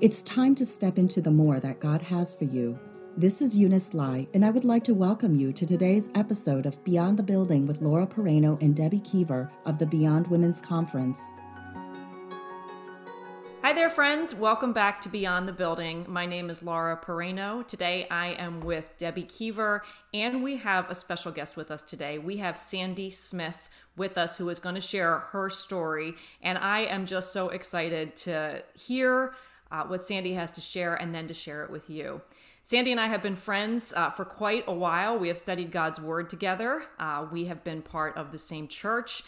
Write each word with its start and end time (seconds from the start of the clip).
It's 0.00 0.22
time 0.22 0.54
to 0.54 0.64
step 0.64 0.96
into 0.96 1.20
the 1.20 1.32
more 1.32 1.58
that 1.58 1.80
God 1.80 2.02
has 2.02 2.32
for 2.32 2.44
you. 2.44 2.78
This 3.16 3.42
is 3.42 3.58
Eunice 3.58 3.94
Lai, 3.94 4.28
and 4.32 4.44
I 4.44 4.50
would 4.50 4.62
like 4.62 4.84
to 4.84 4.94
welcome 4.94 5.34
you 5.34 5.52
to 5.52 5.66
today's 5.66 6.08
episode 6.14 6.66
of 6.66 6.84
Beyond 6.84 7.18
the 7.18 7.24
Building 7.24 7.66
with 7.66 7.82
Laura 7.82 8.06
Pereno 8.06 8.62
and 8.62 8.76
Debbie 8.76 9.00
Kiever 9.00 9.50
of 9.66 9.80
the 9.80 9.86
Beyond 9.86 10.28
Women's 10.28 10.60
Conference. 10.60 11.32
Hi 13.62 13.72
there, 13.72 13.90
friends. 13.90 14.36
Welcome 14.36 14.72
back 14.72 15.00
to 15.00 15.08
Beyond 15.08 15.48
the 15.48 15.52
Building. 15.52 16.06
My 16.08 16.26
name 16.26 16.48
is 16.48 16.62
Laura 16.62 16.96
Pereno. 16.96 17.66
Today 17.66 18.06
I 18.08 18.28
am 18.34 18.60
with 18.60 18.96
Debbie 18.98 19.24
Kiever, 19.24 19.80
and 20.14 20.44
we 20.44 20.58
have 20.58 20.88
a 20.88 20.94
special 20.94 21.32
guest 21.32 21.56
with 21.56 21.72
us 21.72 21.82
today. 21.82 22.18
We 22.18 22.36
have 22.36 22.56
Sandy 22.56 23.10
Smith 23.10 23.68
with 23.96 24.16
us 24.16 24.38
who 24.38 24.48
is 24.48 24.60
going 24.60 24.76
to 24.76 24.80
share 24.80 25.18
her 25.32 25.50
story, 25.50 26.14
and 26.40 26.56
I 26.56 26.82
am 26.82 27.04
just 27.04 27.32
so 27.32 27.48
excited 27.48 28.14
to 28.14 28.62
hear 28.74 29.34
uh, 29.70 29.84
what 29.84 30.06
Sandy 30.06 30.34
has 30.34 30.52
to 30.52 30.60
share 30.60 30.94
and 30.94 31.14
then 31.14 31.26
to 31.26 31.34
share 31.34 31.64
it 31.64 31.70
with 31.70 31.88
you. 31.88 32.20
Sandy 32.62 32.92
and 32.92 33.00
I 33.00 33.06
have 33.06 33.22
been 33.22 33.36
friends 33.36 33.94
uh, 33.96 34.10
for 34.10 34.24
quite 34.24 34.64
a 34.66 34.74
while. 34.74 35.18
We 35.18 35.28
have 35.28 35.38
studied 35.38 35.70
God's 35.70 36.00
Word 36.00 36.28
together. 36.28 36.82
Uh, 36.98 37.26
we 37.32 37.46
have 37.46 37.64
been 37.64 37.80
part 37.80 38.16
of 38.16 38.30
the 38.30 38.38
same 38.38 38.68
church, 38.68 39.22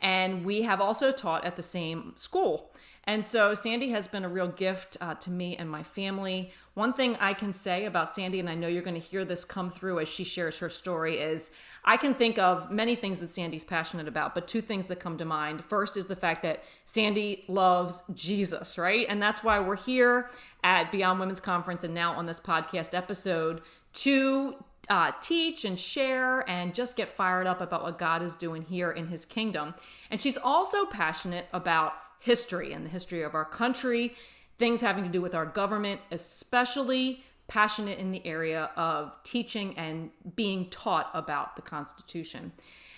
and 0.00 0.44
we 0.44 0.62
have 0.62 0.80
also 0.80 1.12
taught 1.12 1.44
at 1.44 1.56
the 1.56 1.62
same 1.62 2.12
school. 2.16 2.70
And 3.04 3.24
so 3.24 3.54
Sandy 3.54 3.90
has 3.90 4.08
been 4.08 4.24
a 4.24 4.28
real 4.28 4.48
gift 4.48 4.96
uh, 5.00 5.14
to 5.14 5.30
me 5.30 5.56
and 5.56 5.70
my 5.70 5.84
family. 5.84 6.50
One 6.74 6.92
thing 6.92 7.16
I 7.20 7.34
can 7.34 7.52
say 7.52 7.84
about 7.84 8.14
Sandy, 8.14 8.40
and 8.40 8.50
I 8.50 8.56
know 8.56 8.66
you're 8.66 8.82
going 8.82 9.00
to 9.00 9.06
hear 9.06 9.24
this 9.24 9.44
come 9.44 9.70
through 9.70 10.00
as 10.00 10.08
she 10.08 10.24
shares 10.24 10.58
her 10.58 10.68
story, 10.68 11.18
is 11.18 11.52
I 11.88 11.96
can 11.96 12.14
think 12.14 12.36
of 12.36 12.70
many 12.70 12.96
things 12.96 13.20
that 13.20 13.32
Sandy's 13.32 13.62
passionate 13.62 14.08
about, 14.08 14.34
but 14.34 14.48
two 14.48 14.60
things 14.60 14.86
that 14.86 14.98
come 14.98 15.16
to 15.18 15.24
mind. 15.24 15.64
First 15.64 15.96
is 15.96 16.06
the 16.06 16.16
fact 16.16 16.42
that 16.42 16.64
Sandy 16.84 17.44
loves 17.46 18.02
Jesus, 18.12 18.76
right? 18.76 19.06
And 19.08 19.22
that's 19.22 19.44
why 19.44 19.60
we're 19.60 19.76
here 19.76 20.28
at 20.64 20.90
Beyond 20.90 21.20
Women's 21.20 21.38
Conference 21.40 21.84
and 21.84 21.94
now 21.94 22.14
on 22.14 22.26
this 22.26 22.40
podcast 22.40 22.92
episode 22.92 23.60
to 23.94 24.56
uh, 24.88 25.12
teach 25.20 25.64
and 25.64 25.78
share 25.78 26.48
and 26.50 26.74
just 26.74 26.96
get 26.96 27.08
fired 27.08 27.46
up 27.46 27.60
about 27.60 27.84
what 27.84 27.98
God 27.98 28.20
is 28.20 28.36
doing 28.36 28.62
here 28.62 28.90
in 28.90 29.06
his 29.06 29.24
kingdom. 29.24 29.74
And 30.10 30.20
she's 30.20 30.36
also 30.36 30.86
passionate 30.86 31.46
about 31.52 31.92
history 32.18 32.72
and 32.72 32.84
the 32.84 32.90
history 32.90 33.22
of 33.22 33.34
our 33.34 33.44
country, 33.44 34.14
things 34.58 34.80
having 34.80 35.04
to 35.04 35.10
do 35.10 35.20
with 35.20 35.34
our 35.34 35.46
government, 35.46 36.00
especially 36.10 37.22
passionate 37.48 37.98
in 37.98 38.10
the 38.12 38.26
area 38.26 38.70
of 38.76 39.16
teaching 39.22 39.76
and 39.78 40.10
being 40.34 40.68
taught 40.70 41.10
about 41.14 41.56
the 41.56 41.62
Constitution. 41.62 42.52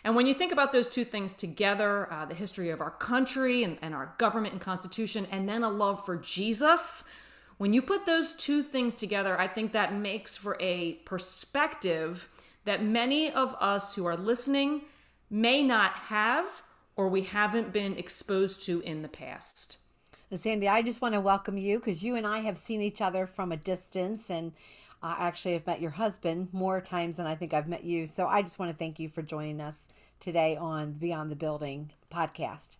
And 0.04 0.14
when 0.16 0.26
you 0.26 0.34
think 0.34 0.52
about 0.52 0.72
those 0.72 0.88
two 0.88 1.04
things 1.04 1.34
together, 1.34 2.10
uh, 2.12 2.24
the 2.24 2.34
history 2.34 2.70
of 2.70 2.80
our 2.80 2.90
country 2.90 3.62
and, 3.62 3.78
and 3.82 3.94
our 3.94 4.14
government 4.18 4.52
and 4.52 4.60
Constitution, 4.60 5.26
and 5.30 5.48
then 5.48 5.62
a 5.62 5.68
love 5.68 6.04
for 6.06 6.16
Jesus, 6.16 7.04
when 7.58 7.72
you 7.72 7.82
put 7.82 8.06
those 8.06 8.32
two 8.32 8.62
things 8.62 8.94
together, 8.94 9.38
I 9.38 9.48
think 9.48 9.72
that 9.72 9.92
makes 9.92 10.36
for 10.36 10.56
a 10.60 10.94
perspective 11.04 12.28
that 12.64 12.82
many 12.82 13.30
of 13.30 13.56
us 13.60 13.96
who 13.96 14.06
are 14.06 14.16
listening 14.16 14.82
may 15.28 15.62
not 15.62 15.92
have 15.92 16.62
or 16.96 17.08
we 17.08 17.22
haven't 17.22 17.72
been 17.72 17.96
exposed 17.96 18.62
to 18.64 18.80
in 18.80 19.02
the 19.02 19.08
past. 19.08 19.78
And 20.30 20.38
Sandy, 20.38 20.68
I 20.68 20.82
just 20.82 21.00
want 21.00 21.14
to 21.14 21.20
welcome 21.20 21.56
you 21.56 21.78
because 21.78 22.02
you 22.02 22.14
and 22.14 22.26
I 22.26 22.40
have 22.40 22.58
seen 22.58 22.82
each 22.82 23.00
other 23.00 23.26
from 23.26 23.50
a 23.50 23.56
distance 23.56 24.30
and 24.30 24.52
I 25.02 25.16
actually 25.18 25.54
have 25.54 25.66
met 25.66 25.80
your 25.80 25.92
husband 25.92 26.48
more 26.52 26.80
times 26.82 27.16
than 27.16 27.26
I 27.26 27.34
think 27.34 27.54
I've 27.54 27.68
met 27.68 27.84
you. 27.84 28.06
So 28.06 28.26
I 28.26 28.42
just 28.42 28.58
want 28.58 28.70
to 28.70 28.76
thank 28.76 28.98
you 28.98 29.08
for 29.08 29.22
joining 29.22 29.60
us 29.60 29.88
today 30.20 30.56
on 30.56 30.92
Beyond 30.92 31.30
the 31.30 31.36
Building 31.36 31.92
podcast. 32.12 32.76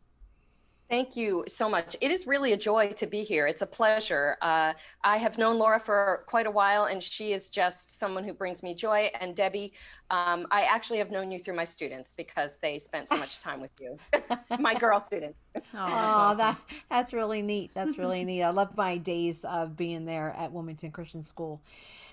Thank 0.89 1.17
you 1.17 1.45
so 1.47 1.69
much. 1.69 1.97
It 2.01 2.11
is 2.11 2.27
really 2.27 2.55
a 2.55 2.57
joy 2.57 2.93
to 2.93 3.07
be 3.07 3.23
here. 3.23 3.47
It's 3.47 3.61
a 3.61 3.67
pleasure. 3.67 4.39
Uh, 4.41 4.73
I 5.05 5.19
have 5.19 5.37
known 5.37 5.59
Laura 5.59 5.79
for 5.79 6.25
quite 6.27 6.47
a 6.47 6.51
while, 6.51 6.85
and 6.85 7.03
she 7.03 7.35
is 7.35 7.49
just 7.49 7.99
someone 7.99 8.25
who 8.25 8.33
brings 8.33 8.63
me 8.63 8.75
joy. 8.75 9.11
And 9.21 9.37
Debbie, 9.37 9.75
um, 10.11 10.47
I 10.51 10.63
actually 10.63 10.99
have 10.99 11.11
known 11.11 11.31
you 11.31 11.39
through 11.39 11.57
my 11.57 11.65
students 11.65 12.15
because 12.17 12.57
they 12.63 12.79
spent 12.79 13.11
so 13.11 13.19
much 13.19 13.41
time 13.41 13.61
with 13.61 13.71
you, 13.79 13.99
my 14.59 14.75
girl 14.75 15.01
students. 15.01 15.41
Oh, 15.75 15.87
that's, 15.87 16.17
awesome. 16.17 16.39
that, 16.39 16.59
that's 16.89 17.13
really 17.13 17.43
neat. 17.43 17.73
That's 17.75 17.99
really 17.99 18.25
neat. 18.25 18.43
I 18.43 18.51
love 18.51 18.77
my 18.77 18.97
days 18.97 19.45
of 19.45 19.77
being 19.77 20.07
there 20.07 20.35
at 20.39 20.53
Wilmington 20.53 20.93
Christian 20.93 21.23
School. 21.23 21.61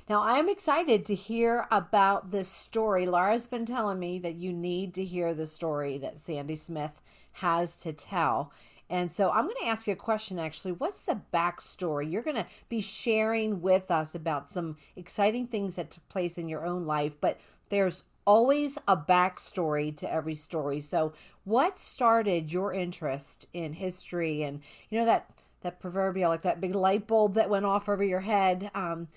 Now, 0.09 0.23
I'm 0.23 0.49
excited 0.49 1.05
to 1.05 1.15
hear 1.15 1.67
about 1.71 2.31
this 2.31 2.49
story. 2.49 3.05
Laura's 3.05 3.47
been 3.47 3.65
telling 3.65 3.99
me 3.99 4.19
that 4.19 4.35
you 4.35 4.51
need 4.51 4.93
to 4.95 5.05
hear 5.05 5.33
the 5.33 5.47
story 5.47 5.97
that 5.99 6.19
Sandy 6.19 6.55
Smith 6.55 7.01
has 7.33 7.75
to 7.77 7.93
tell. 7.93 8.51
And 8.89 9.11
so 9.11 9.31
I'm 9.31 9.45
going 9.45 9.55
to 9.61 9.67
ask 9.67 9.87
you 9.87 9.93
a 9.93 9.97
question 9.97 10.37
actually. 10.37 10.73
What's 10.73 11.01
the 11.01 11.19
backstory? 11.33 12.11
You're 12.11 12.21
going 12.21 12.35
to 12.35 12.47
be 12.69 12.81
sharing 12.81 13.61
with 13.61 13.89
us 13.89 14.13
about 14.15 14.51
some 14.51 14.77
exciting 14.95 15.47
things 15.47 15.75
that 15.75 15.91
took 15.91 16.07
place 16.09 16.37
in 16.37 16.47
your 16.47 16.65
own 16.65 16.85
life, 16.85 17.19
but 17.19 17.39
there's 17.69 18.03
always 18.25 18.77
a 18.87 18.97
backstory 18.97 19.95
to 19.97 20.11
every 20.11 20.35
story. 20.35 20.79
So, 20.81 21.13
what 21.43 21.77
started 21.77 22.51
your 22.51 22.73
interest 22.73 23.47
in 23.53 23.73
history 23.73 24.41
and, 24.41 24.61
you 24.89 24.99
know, 24.99 25.05
that, 25.05 25.29
that 25.61 25.79
proverbial, 25.79 26.29
like 26.29 26.41
that 26.41 26.59
big 26.59 26.73
light 26.73 27.05
bulb 27.05 27.35
that 27.35 27.49
went 27.49 27.65
off 27.65 27.87
over 27.87 28.03
your 28.03 28.21
head? 28.21 28.71
Um, 28.73 29.07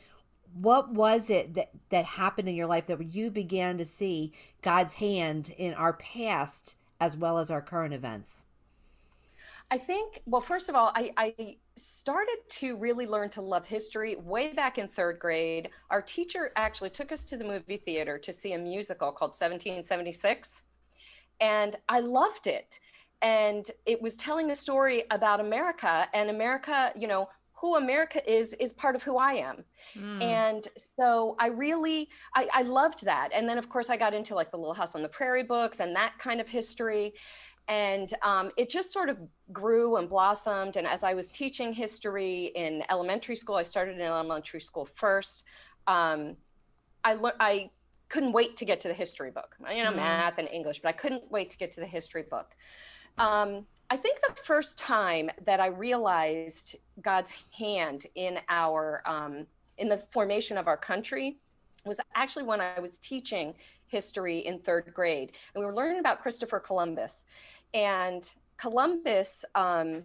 what 0.55 0.91
was 0.91 1.31
it 1.31 1.55
that, 1.55 1.71
that 1.91 2.05
happened 2.05 2.49
in 2.49 2.55
your 2.55 2.67
life 2.67 2.87
that 2.87 3.15
you 3.15 3.31
began 3.31 3.79
to 3.79 3.85
see 3.85 4.33
God's 4.63 4.95
hand 4.95 5.53
in 5.57 5.75
our 5.75 5.93
past 5.93 6.77
as 7.01 7.17
well 7.17 7.39
as 7.39 7.51
our 7.51 7.63
current 7.63 7.95
events? 7.95 8.45
I 9.71 9.77
think, 9.79 10.23
well, 10.25 10.41
first 10.41 10.69
of 10.69 10.75
all, 10.75 10.93
I, 10.95 11.13
I, 11.17 11.57
started 11.77 12.39
to 12.49 12.77
really 12.77 13.07
learn 13.07 13.29
to 13.31 13.41
love 13.41 13.65
history 13.65 14.17
way 14.17 14.53
back 14.53 14.79
in 14.79 14.89
third 14.89 15.17
grade. 15.21 15.71
Our 15.91 16.03
teacher 16.03 16.51
actually 16.57 16.91
took 16.91 17.13
us 17.13 17.23
to 17.27 17.37
the 17.37 17.45
movie 17.45 17.77
theater 17.77 18.19
to 18.19 18.33
see 18.33 18.55
a 18.55 18.59
musical 18.59 19.13
called 19.13 19.31
1776. 19.31 20.63
And 21.41 21.77
I 21.89 22.01
loved 22.01 22.49
it. 22.49 22.81
And 23.23 23.71
it 23.87 24.03
was 24.03 24.17
telling 24.17 24.51
a 24.51 24.57
story 24.57 25.05
about 25.13 25.39
America 25.39 26.09
and 26.13 26.31
America, 26.31 26.93
you 26.97 27.07
know, 27.07 27.29
who 27.61 27.77
America 27.77 28.21
is 28.31 28.55
is 28.55 28.73
part 28.73 28.95
of 28.95 29.03
who 29.03 29.17
I 29.17 29.33
am. 29.33 29.65
Mm. 29.97 30.23
And 30.23 30.69
so 30.77 31.35
I 31.41 31.49
really 31.49 32.09
I, 32.35 32.49
I 32.55 32.63
loved 32.63 33.05
that. 33.05 33.31
And 33.33 33.49
then 33.49 33.59
of 33.59 33.69
course 33.69 33.91
I 33.91 33.97
got 33.97 34.15
into 34.15 34.35
like 34.35 34.51
the 34.51 34.57
Little 34.57 34.75
House 34.75 34.95
on 34.95 35.03
the 35.03 35.09
Prairie 35.09 35.43
books 35.43 35.81
and 35.81 35.95
that 35.97 36.15
kind 36.19 36.41
of 36.41 36.49
history 36.49 37.15
and 37.69 38.15
um, 38.23 38.51
it 38.57 38.71
just 38.71 38.93
sort 38.93 39.11
of 39.11 39.19
grew 39.53 39.97
and 39.97 40.09
blossomed. 40.09 40.77
And 40.77 40.87
as 40.87 41.05
i 41.05 41.15
was 41.15 41.31
teaching 41.31 41.73
history 41.73 42.47
in 42.55 42.83
elementary 42.91 43.37
school 43.37 43.57
i 43.57 43.63
started 43.63 43.97
in 43.97 44.03
elementary 44.03 44.61
school 44.61 44.89
first. 44.95 45.45
Um, 45.87 46.37
i 47.05 47.15
learned 47.15 47.37
i 47.41 47.71
couldn't 48.09 48.33
wait 48.33 48.57
to 48.57 48.65
get 48.65 48.81
to 48.81 48.89
the 48.89 48.95
history 48.95 49.31
book. 49.31 49.55
You 49.71 49.85
know 49.85 49.93
mm. 49.93 49.97
math 49.97 50.39
and 50.39 50.49
english 50.49 50.81
but 50.83 50.89
i 50.89 50.93
couldn't 50.93 51.31
wait 51.31 51.51
to 51.51 51.59
get 51.59 51.71
to 51.73 51.81
the 51.81 51.87
history 51.87 52.25
book. 52.29 52.57
Um, 53.19 53.67
i 53.91 53.97
think 53.97 54.21
the 54.21 54.35
first 54.45 54.79
time 54.79 55.31
that 55.45 55.61
i 55.61 55.67
realized 55.67 56.77
god's 57.03 57.33
hand 57.51 58.07
in 58.15 58.39
our 58.49 59.03
um, 59.07 59.47
in 59.77 59.89
the 59.89 59.99
formation 60.11 60.57
of 60.57 60.67
our 60.67 60.77
country 60.77 61.39
was 61.85 62.01
actually 62.15 62.45
when 62.45 62.61
i 62.61 62.81
was 62.81 62.99
teaching 62.99 63.55
history 63.89 64.41
in 64.41 64.59
third 64.59 64.93
grade. 64.93 65.33
And 65.55 65.61
we 65.61 65.67
were 65.67 65.75
learning 65.75 66.01
about 66.01 66.23
christopher 66.23 66.61
columbus 66.61 67.25
and 67.75 68.31
Columbus 68.57 69.45
um, 69.55 70.05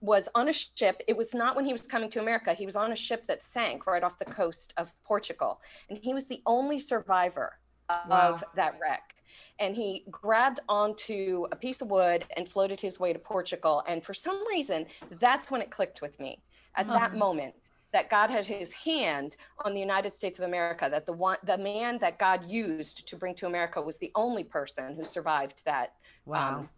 was 0.00 0.28
on 0.34 0.48
a 0.48 0.52
ship. 0.52 1.02
It 1.08 1.16
was 1.16 1.34
not 1.34 1.56
when 1.56 1.64
he 1.64 1.72
was 1.72 1.82
coming 1.82 2.10
to 2.10 2.20
America. 2.20 2.52
He 2.54 2.66
was 2.66 2.76
on 2.76 2.92
a 2.92 2.96
ship 2.96 3.26
that 3.26 3.42
sank 3.42 3.86
right 3.86 4.02
off 4.02 4.18
the 4.18 4.26
coast 4.26 4.74
of 4.76 4.92
Portugal. 5.04 5.60
And 5.88 5.98
he 5.98 6.14
was 6.14 6.26
the 6.26 6.42
only 6.46 6.78
survivor 6.78 7.58
wow. 7.88 8.04
of 8.08 8.44
that 8.54 8.78
wreck. 8.80 9.14
And 9.58 9.74
he 9.74 10.04
grabbed 10.10 10.60
onto 10.68 11.46
a 11.50 11.56
piece 11.56 11.80
of 11.80 11.90
wood 11.90 12.24
and 12.36 12.48
floated 12.48 12.80
his 12.80 13.00
way 13.00 13.12
to 13.12 13.18
Portugal. 13.18 13.82
And 13.88 14.04
for 14.04 14.14
some 14.14 14.46
reason, 14.46 14.86
that's 15.20 15.50
when 15.50 15.62
it 15.62 15.70
clicked 15.70 16.02
with 16.02 16.20
me 16.20 16.42
at 16.76 16.86
that 16.88 17.16
moment 17.16 17.70
that 17.92 18.10
God 18.10 18.28
had 18.30 18.46
his 18.46 18.72
hand 18.72 19.36
on 19.64 19.72
the 19.72 19.80
United 19.80 20.12
States 20.12 20.38
of 20.38 20.44
America, 20.44 20.88
that 20.90 21.06
the 21.06 21.14
one 21.14 21.38
the 21.44 21.56
man 21.56 21.98
that 22.00 22.18
God 22.18 22.44
used 22.44 23.08
to 23.08 23.16
bring 23.16 23.34
to 23.36 23.46
America 23.46 23.80
was 23.80 23.96
the 23.96 24.12
only 24.14 24.44
person 24.44 24.94
who 24.94 25.04
survived 25.04 25.64
that 25.64 25.94
Wow. 26.26 26.58
Um, 26.58 26.68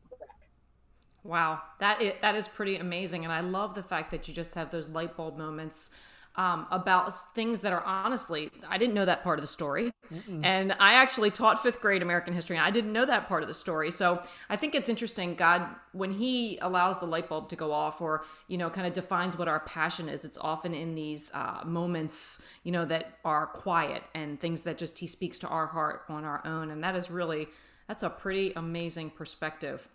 wow. 1.24 1.62
That 1.80 2.00
is, 2.00 2.14
that 2.20 2.36
is 2.36 2.46
pretty 2.46 2.76
amazing. 2.76 3.24
And 3.24 3.32
I 3.32 3.40
love 3.40 3.74
the 3.74 3.82
fact 3.82 4.10
that 4.12 4.28
you 4.28 4.34
just 4.34 4.54
have 4.54 4.70
those 4.70 4.88
light 4.88 5.16
bulb 5.16 5.36
moments 5.36 5.90
um, 6.36 6.68
about 6.70 7.12
things 7.34 7.60
that 7.60 7.72
are 7.72 7.82
honestly, 7.82 8.48
I 8.68 8.78
didn't 8.78 8.94
know 8.94 9.04
that 9.04 9.24
part 9.24 9.40
of 9.40 9.42
the 9.42 9.48
story. 9.48 9.90
Mm-mm. 10.12 10.44
And 10.44 10.72
I 10.78 10.92
actually 10.92 11.32
taught 11.32 11.60
fifth 11.60 11.80
grade 11.80 12.00
American 12.00 12.32
history, 12.32 12.56
and 12.56 12.64
I 12.64 12.70
didn't 12.70 12.92
know 12.92 13.04
that 13.04 13.26
part 13.26 13.42
of 13.42 13.48
the 13.48 13.54
story. 13.54 13.90
So 13.90 14.22
I 14.48 14.54
think 14.54 14.76
it's 14.76 14.88
interesting, 14.88 15.34
God, 15.34 15.66
when 15.90 16.12
He 16.12 16.56
allows 16.62 17.00
the 17.00 17.06
light 17.06 17.28
bulb 17.28 17.48
to 17.48 17.56
go 17.56 17.72
off 17.72 18.00
or, 18.00 18.24
you 18.46 18.56
know, 18.56 18.70
kind 18.70 18.86
of 18.86 18.92
defines 18.92 19.36
what 19.36 19.48
our 19.48 19.58
passion 19.60 20.08
is, 20.08 20.24
it's 20.24 20.38
often 20.40 20.74
in 20.74 20.94
these 20.94 21.32
uh, 21.34 21.62
moments, 21.66 22.40
you 22.62 22.70
know, 22.70 22.84
that 22.84 23.18
are 23.24 23.46
quiet 23.48 24.04
and 24.14 24.40
things 24.40 24.62
that 24.62 24.78
just 24.78 25.00
He 25.00 25.08
speaks 25.08 25.40
to 25.40 25.48
our 25.48 25.66
heart 25.66 26.04
on 26.08 26.24
our 26.24 26.40
own. 26.46 26.70
And 26.70 26.84
that 26.84 26.94
is 26.94 27.10
really 27.10 27.48
that's 27.88 28.02
a 28.02 28.10
pretty 28.10 28.52
amazing 28.54 29.10
perspective. 29.10 29.88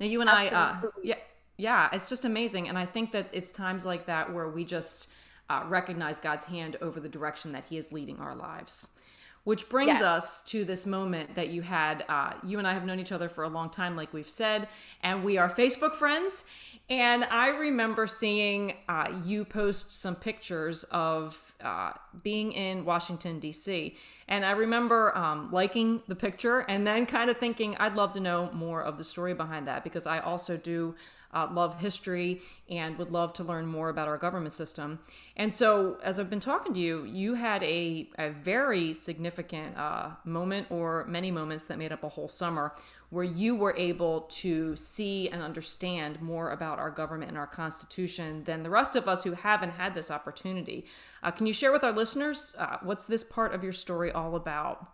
Now, 0.00 0.06
you 0.06 0.20
and 0.20 0.30
Absolutely. 0.30 0.56
I, 0.56 0.86
uh, 0.86 0.90
yeah, 1.02 1.14
yeah, 1.56 1.88
it's 1.92 2.08
just 2.08 2.24
amazing. 2.24 2.68
And 2.68 2.78
I 2.78 2.86
think 2.86 3.12
that 3.12 3.28
it's 3.32 3.52
times 3.52 3.84
like 3.84 4.06
that 4.06 4.32
where 4.32 4.48
we 4.48 4.64
just 4.64 5.10
uh, 5.50 5.64
recognize 5.68 6.18
God's 6.18 6.46
hand 6.46 6.76
over 6.80 7.00
the 7.00 7.08
direction 7.08 7.52
that 7.52 7.64
He 7.68 7.76
is 7.76 7.92
leading 7.92 8.18
our 8.18 8.34
lives. 8.34 8.96
Which 9.44 9.68
brings 9.68 10.00
yeah. 10.00 10.12
us 10.12 10.40
to 10.42 10.64
this 10.64 10.86
moment 10.86 11.34
that 11.34 11.48
you 11.48 11.62
had. 11.62 12.04
Uh, 12.08 12.34
you 12.44 12.58
and 12.58 12.66
I 12.66 12.74
have 12.74 12.84
known 12.84 13.00
each 13.00 13.10
other 13.10 13.28
for 13.28 13.42
a 13.42 13.48
long 13.48 13.70
time, 13.70 13.96
like 13.96 14.12
we've 14.12 14.30
said, 14.30 14.68
and 15.02 15.24
we 15.24 15.36
are 15.36 15.50
Facebook 15.50 15.96
friends. 15.96 16.44
And 16.92 17.24
I 17.24 17.48
remember 17.48 18.06
seeing 18.06 18.74
uh, 18.86 19.08
you 19.24 19.46
post 19.46 19.98
some 19.98 20.14
pictures 20.14 20.84
of 20.90 21.54
uh, 21.64 21.92
being 22.22 22.52
in 22.52 22.84
Washington, 22.84 23.40
D.C. 23.40 23.96
And 24.28 24.44
I 24.44 24.50
remember 24.50 25.16
um, 25.16 25.50
liking 25.50 26.02
the 26.06 26.14
picture 26.14 26.58
and 26.58 26.86
then 26.86 27.06
kind 27.06 27.30
of 27.30 27.38
thinking, 27.38 27.78
I'd 27.78 27.94
love 27.94 28.12
to 28.12 28.20
know 28.20 28.50
more 28.52 28.82
of 28.82 28.98
the 28.98 29.04
story 29.04 29.32
behind 29.32 29.66
that 29.68 29.84
because 29.84 30.06
I 30.06 30.18
also 30.18 30.58
do 30.58 30.94
uh, 31.32 31.48
love 31.50 31.80
history 31.80 32.42
and 32.68 32.98
would 32.98 33.10
love 33.10 33.32
to 33.34 33.42
learn 33.42 33.66
more 33.66 33.88
about 33.88 34.06
our 34.06 34.18
government 34.18 34.52
system. 34.52 34.98
And 35.34 35.50
so, 35.50 35.96
as 36.02 36.20
I've 36.20 36.28
been 36.28 36.40
talking 36.40 36.74
to 36.74 36.80
you, 36.80 37.04
you 37.04 37.34
had 37.34 37.62
a, 37.62 38.10
a 38.18 38.32
very 38.32 38.92
significant 38.92 39.78
uh, 39.78 40.10
moment 40.26 40.66
or 40.68 41.06
many 41.06 41.30
moments 41.30 41.64
that 41.64 41.78
made 41.78 41.90
up 41.90 42.04
a 42.04 42.10
whole 42.10 42.28
summer 42.28 42.74
where 43.12 43.24
you 43.24 43.54
were 43.54 43.74
able 43.76 44.22
to 44.22 44.74
see 44.74 45.28
and 45.28 45.42
understand 45.42 46.18
more 46.22 46.52
about 46.52 46.78
our 46.78 46.90
government 46.90 47.28
and 47.28 47.36
our 47.36 47.46
constitution 47.46 48.42
than 48.44 48.62
the 48.62 48.70
rest 48.70 48.96
of 48.96 49.06
us 49.06 49.22
who 49.22 49.32
haven't 49.32 49.68
had 49.68 49.94
this 49.94 50.10
opportunity. 50.10 50.86
Uh, 51.22 51.30
can 51.30 51.46
you 51.46 51.52
share 51.52 51.72
with 51.72 51.84
our 51.84 51.92
listeners 51.92 52.54
uh, 52.58 52.78
what's 52.82 53.04
this 53.04 53.22
part 53.22 53.52
of 53.54 53.62
your 53.62 53.72
story 53.72 54.10
all 54.10 54.34
about? 54.34 54.92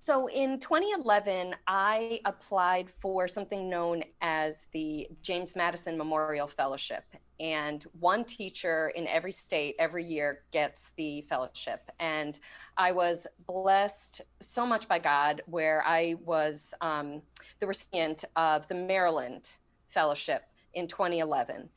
So 0.00 0.28
in 0.28 0.58
2011, 0.58 1.54
I 1.68 2.20
applied 2.24 2.88
for 3.00 3.28
something 3.28 3.70
known 3.70 4.02
as 4.20 4.66
the 4.72 5.06
James 5.22 5.54
Madison 5.54 5.96
Memorial 5.96 6.48
Fellowship. 6.48 7.04
And 7.40 7.84
one 7.98 8.24
teacher 8.24 8.92
in 8.94 9.06
every 9.06 9.32
state 9.32 9.76
every 9.78 10.04
year 10.04 10.42
gets 10.52 10.92
the 10.96 11.22
fellowship. 11.22 11.80
And 12.00 12.38
I 12.76 12.92
was 12.92 13.26
blessed 13.46 14.22
so 14.40 14.64
much 14.64 14.88
by 14.88 14.98
God, 14.98 15.42
where 15.46 15.82
I 15.86 16.14
was 16.24 16.74
um, 16.80 17.22
the 17.60 17.66
recipient 17.66 18.24
of 18.36 18.66
the 18.68 18.74
Maryland 18.74 19.50
Fellowship 19.88 20.44
in 20.74 20.88
2011 20.88 21.68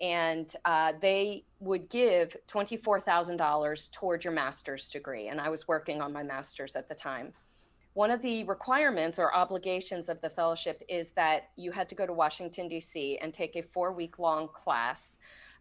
and 0.00 0.54
uh, 0.64 0.92
they 1.00 1.44
would 1.60 1.88
give 1.90 2.34
$24,000 2.48 3.90
toward 3.90 4.24
your 4.24 4.32
master's 4.32 4.88
degree. 4.88 5.28
And 5.28 5.40
I 5.40 5.50
was 5.50 5.68
working 5.68 6.00
on 6.00 6.10
my 6.12 6.22
master's 6.22 6.74
at 6.74 6.88
the 6.88 6.94
time 6.94 7.32
one 7.94 8.10
of 8.10 8.22
the 8.22 8.44
requirements 8.44 9.18
or 9.18 9.34
obligations 9.34 10.08
of 10.08 10.20
the 10.20 10.30
fellowship 10.30 10.82
is 10.88 11.10
that 11.10 11.50
you 11.56 11.72
had 11.72 11.88
to 11.88 11.94
go 11.94 12.06
to 12.06 12.12
Washington, 12.12 12.68
D.C., 12.68 13.18
and 13.18 13.34
take 13.34 13.56
a 13.56 13.62
four 13.62 13.92
week 13.92 14.18
long 14.18 14.48
class 14.48 15.18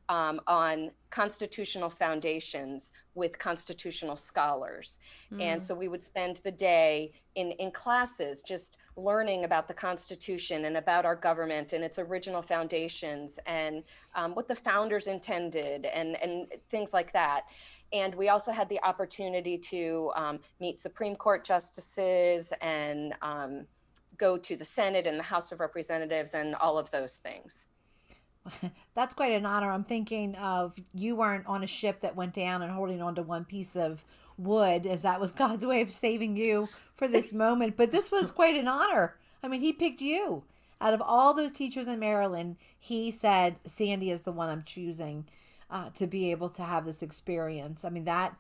um, 0.10 0.42
on 0.48 0.90
constitutional 1.12 1.90
foundations 1.90 2.94
with 3.14 3.38
constitutional 3.38 4.16
scholars. 4.16 5.00
Mm. 5.32 5.42
And 5.42 5.62
so 5.62 5.76
we 5.76 5.88
would 5.88 6.02
spend 6.02 6.38
the 6.38 6.52
day 6.52 7.14
in, 7.36 7.52
in 7.54 7.72
classes 7.72 8.42
just 8.42 8.78
learning 8.96 9.46
about 9.46 9.68
the 9.68 9.74
Constitution 9.74 10.66
and 10.66 10.78
about 10.78 11.06
our 11.06 11.16
government 11.16 11.74
and 11.74 11.84
its 11.84 12.00
original 12.00 12.42
foundations 12.42 13.40
and 13.46 13.84
um, 14.16 14.34
what 14.34 14.48
the 14.48 14.56
founders 14.56 15.06
intended 15.06 15.86
and, 15.86 16.22
and 16.22 16.48
things 16.70 16.92
like 16.92 17.14
that. 17.14 17.44
And 17.92 18.14
we 18.16 18.30
also 18.30 18.52
had 18.52 18.70
the 18.70 18.82
opportunity 18.84 19.58
to 19.58 20.12
um, 20.16 20.40
meet 20.60 20.80
Supreme 20.80 21.16
Court 21.16 21.44
justices 21.44 22.54
and 22.62 23.14
um, 23.22 23.66
go 24.18 24.38
to 24.38 24.56
the 24.56 24.66
Senate 24.66 25.08
and 25.08 25.18
the 25.18 25.24
House 25.24 25.52
of 25.52 25.60
Representatives 25.60 26.34
and 26.34 26.54
all 26.56 26.78
of 26.78 26.92
those 26.92 27.16
things. 27.16 27.68
That's 28.96 29.14
quite 29.14 29.34
an 29.34 29.46
honor. 29.46 29.72
I'm 29.72 29.84
thinking 29.84 30.36
of 30.36 30.76
you 30.94 31.16
weren't 31.16 31.48
on 31.48 31.64
a 31.64 31.68
ship 31.68 32.02
that 32.02 32.16
went 32.16 32.34
down 32.34 32.62
and 32.62 32.72
holding 32.72 33.02
on 33.02 33.16
to 33.16 33.24
one 33.24 33.46
piece 33.46 33.76
of 33.76 34.04
wood, 34.38 34.86
as 34.86 35.02
that 35.02 35.20
was 35.20 35.32
God's 35.34 35.66
way 35.66 35.82
of 35.82 35.92
saving 35.92 36.38
you 36.38 36.70
for 36.94 37.08
this 37.08 37.34
moment. 37.34 37.76
But 37.78 37.92
this 37.92 38.12
was 38.12 38.32
quite 38.32 38.56
an 38.56 38.68
honor. 38.68 39.16
I 39.42 39.48
mean, 39.48 39.62
He 39.62 39.74
picked 39.74 40.02
you. 40.02 40.44
Out 40.82 40.94
of 40.94 41.02
all 41.02 41.34
those 41.34 41.52
teachers 41.52 41.88
in 41.88 42.00
Maryland, 42.00 42.56
He 42.80 43.12
said, 43.12 43.58
Sandy 43.66 44.12
is 44.12 44.24
the 44.24 44.32
one 44.32 44.50
I'm 44.50 44.64
choosing 44.64 45.26
uh, 45.70 45.90
to 45.96 46.08
be 46.08 46.32
able 46.32 46.50
to 46.50 46.64
have 46.64 46.86
this 46.86 47.02
experience. 47.02 47.86
I 47.86 47.90
mean 47.90 48.06
that 48.06 48.36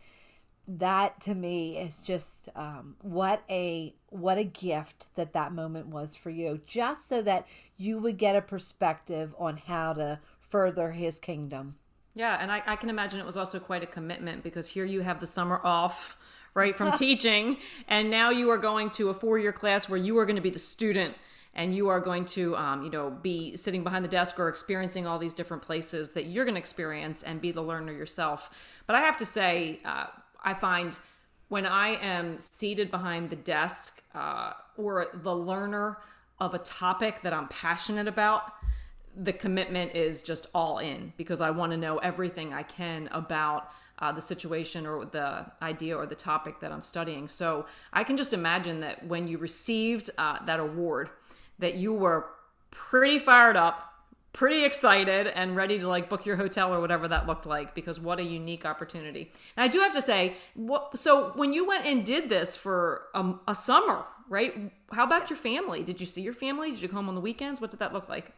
that 0.78 1.20
to 1.20 1.34
me 1.34 1.78
is 1.78 2.00
just 2.00 2.48
um, 2.56 2.96
what 3.02 3.44
a 3.50 3.96
what 4.10 4.38
a 4.38 4.44
gift 4.44 5.08
that 5.16 5.34
that 5.34 5.52
moment 5.52 5.88
was 5.88 6.16
for 6.16 6.30
you 6.30 6.62
just 6.68 7.08
so 7.08 7.24
that 7.24 7.48
you 7.76 7.98
would 7.98 8.18
get 8.18 8.36
a 8.36 8.42
perspective 8.42 9.34
on 9.40 9.58
how 9.58 9.94
to 9.94 10.20
further 10.40 10.92
his 10.92 11.18
kingdom 11.20 11.72
yeah 12.14 12.38
and 12.40 12.52
I, 12.52 12.62
I 12.68 12.76
can 12.76 12.90
imagine 12.90 13.20
it 13.20 13.26
was 13.26 13.38
also 13.38 13.60
quite 13.60 13.81
a 13.81 13.88
commitment 13.88 14.44
because 14.44 14.70
here 14.70 14.86
you 14.86 15.02
have 15.02 15.20
the 15.20 15.26
summer 15.26 15.60
off 15.64 16.18
right 16.54 16.78
from 16.78 16.92
teaching 16.98 17.58
and 17.88 18.12
now 18.12 18.30
you 18.30 18.52
are 18.52 18.58
going 18.60 18.92
to 18.92 19.10
a 19.10 19.14
four-year 19.14 19.54
class 19.54 19.90
where 19.90 20.00
you 20.00 20.20
are 20.20 20.26
going 20.26 20.36
to 20.36 20.42
be 20.42 20.52
the 20.52 20.60
student 20.60 21.16
and 21.59 21.75
you 21.75 21.89
are 21.89 22.00
going 22.00 22.23
to 22.23 22.56
um, 22.56 22.83
you 22.83 22.89
know 22.89 23.09
be 23.09 23.56
sitting 23.56 23.83
behind 23.83 24.03
the 24.03 24.09
desk 24.09 24.39
or 24.39 24.47
experiencing 24.47 25.06
all 25.06 25.19
these 25.19 25.33
different 25.33 25.61
places 25.61 26.13
that 26.13 26.25
you're 26.25 26.45
going 26.45 26.56
to 26.56 26.59
experience 26.59 27.21
and 27.21 27.41
be 27.41 27.51
the 27.51 27.61
learner 27.61 27.91
yourself 27.91 28.50
but 28.88 28.95
i 28.95 29.01
have 29.01 29.17
to 29.17 29.25
say 29.25 29.79
uh, 29.85 30.07
i 30.44 30.53
find 30.53 30.97
when 31.50 31.65
i 31.65 31.89
am 32.01 32.39
seated 32.39 32.89
behind 32.89 33.29
the 33.29 33.35
desk 33.35 34.01
uh, 34.15 34.53
or 34.77 35.07
the 35.13 35.35
learner 35.35 35.97
of 36.39 36.56
a 36.56 36.59
topic 36.59 37.21
that 37.21 37.33
i'm 37.33 37.47
passionate 37.50 38.07
about 38.07 38.53
the 39.15 39.33
commitment 39.33 39.94
is 39.94 40.21
just 40.21 40.47
all 40.56 40.79
in 40.79 41.11
because 41.17 41.41
i 41.41 41.50
want 41.51 41.71
to 41.71 41.77
know 41.77 41.97
everything 41.97 42.53
i 42.53 42.63
can 42.63 43.09
about 43.11 43.69
uh, 44.01 44.13
the 44.13 44.21
situation 44.21 44.85
or 44.85 45.06
the 45.06 45.45
idea 45.61 45.95
or 45.95 46.06
the 46.06 46.15
topic 46.15 46.61
that 46.61 46.71
I'm 46.71 46.79
studying. 46.79 47.27
So 47.27 47.65
I 47.91 48.06
can 48.06 48.15
just 48.15 48.33
imagine 48.33 48.79
that 48.79 49.06
when 49.06 49.27
you 49.27 49.38
received 49.38 50.09
uh, 50.17 50.38
that 50.45 50.59
award, 50.59 51.09
that 51.59 51.75
you 51.75 51.94
were 51.94 52.25
pretty 52.71 53.19
fired 53.19 53.56
up, 53.56 53.94
pretty 54.33 54.65
excited, 54.65 55.27
and 55.27 55.56
ready 55.56 55.79
to 55.79 55.88
like 55.88 56.09
book 56.09 56.25
your 56.25 56.35
hotel 56.35 56.73
or 56.73 56.79
whatever 56.79 57.07
that 57.07 57.27
looked 57.27 57.45
like 57.45 57.75
because 57.75 58.00
what 58.00 58.19
a 58.19 58.23
unique 58.23 58.65
opportunity. 58.65 59.31
And 59.56 59.63
I 59.63 59.67
do 59.67 59.79
have 59.79 59.94
to 59.94 60.01
say, 60.01 60.35
what, 60.56 60.97
so 60.97 61.31
when 61.35 61.53
you 61.53 61.67
went 61.67 61.85
and 61.85 62.06
did 62.06 62.29
this 62.29 62.56
for 62.56 63.03
a, 63.13 63.33
a 63.47 63.56
summer, 63.56 64.06
right? 64.27 64.71
How 64.91 65.03
about 65.06 65.29
your 65.29 65.38
family? 65.38 65.83
Did 65.83 66.00
you 66.00 66.06
see 66.06 66.21
your 66.21 66.33
family? 66.33 66.71
Did 66.71 66.81
you 66.81 66.88
come 66.88 66.97
home 66.97 67.09
on 67.09 67.15
the 67.15 67.21
weekends? 67.21 67.61
What 67.61 67.71
did 67.71 67.79
that 67.79 67.94
look 67.94 68.09
like? 68.09 68.33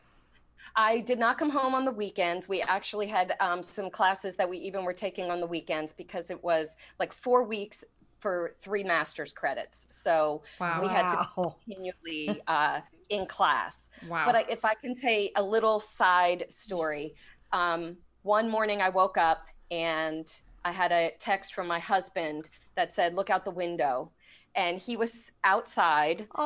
I 0.76 1.00
did 1.02 1.20
not 1.20 1.38
come 1.38 1.50
home 1.50 1.76
on 1.76 1.84
the 1.86 1.92
weekends. 1.92 2.48
We 2.48 2.62
actually 2.62 3.08
had 3.08 3.36
um, 3.42 3.62
some 3.62 3.90
classes 3.90 4.38
that 4.38 4.50
we 4.50 4.58
even 4.60 4.86
were 4.86 4.94
taking 4.94 5.30
on 5.30 5.42
the 5.42 5.48
weekends 5.48 5.92
because 5.92 6.32
it 6.32 6.42
was 6.44 6.78
like 6.98 7.12
four 7.12 7.44
weeks 7.44 7.84
for 8.20 8.54
three 8.60 8.84
master's 8.84 9.34
credits. 9.34 9.88
So 9.90 10.44
wow. 10.60 10.82
we 10.82 10.88
had 10.88 11.10
to 11.10 11.28
continually 11.36 12.42
uh, 12.48 12.82
in 13.12 13.26
class. 13.28 13.90
Wow. 14.08 14.26
But 14.26 14.36
I, 14.36 14.46
if 14.50 14.66
I 14.66 14.74
can 14.74 14.96
say 14.96 15.32
a 15.36 15.44
little 15.44 15.80
side 15.80 16.46
story, 16.50 17.14
um, 17.52 17.98
one 18.24 18.50
morning 18.50 18.82
I 18.82 18.90
woke 18.90 19.18
up 19.18 19.44
and 19.70 20.28
I 20.64 20.72
had 20.72 20.92
a 20.92 21.12
text 21.20 21.54
from 21.54 21.68
my 21.68 21.80
husband 21.80 22.50
that 22.76 22.94
said, 22.94 23.14
Look 23.14 23.30
out 23.30 23.46
the 23.46 23.52
window 23.52 24.12
and 24.56 24.78
he 24.80 24.98
was 24.98 25.32
outside 25.44 26.28
Aww. 26.36 26.46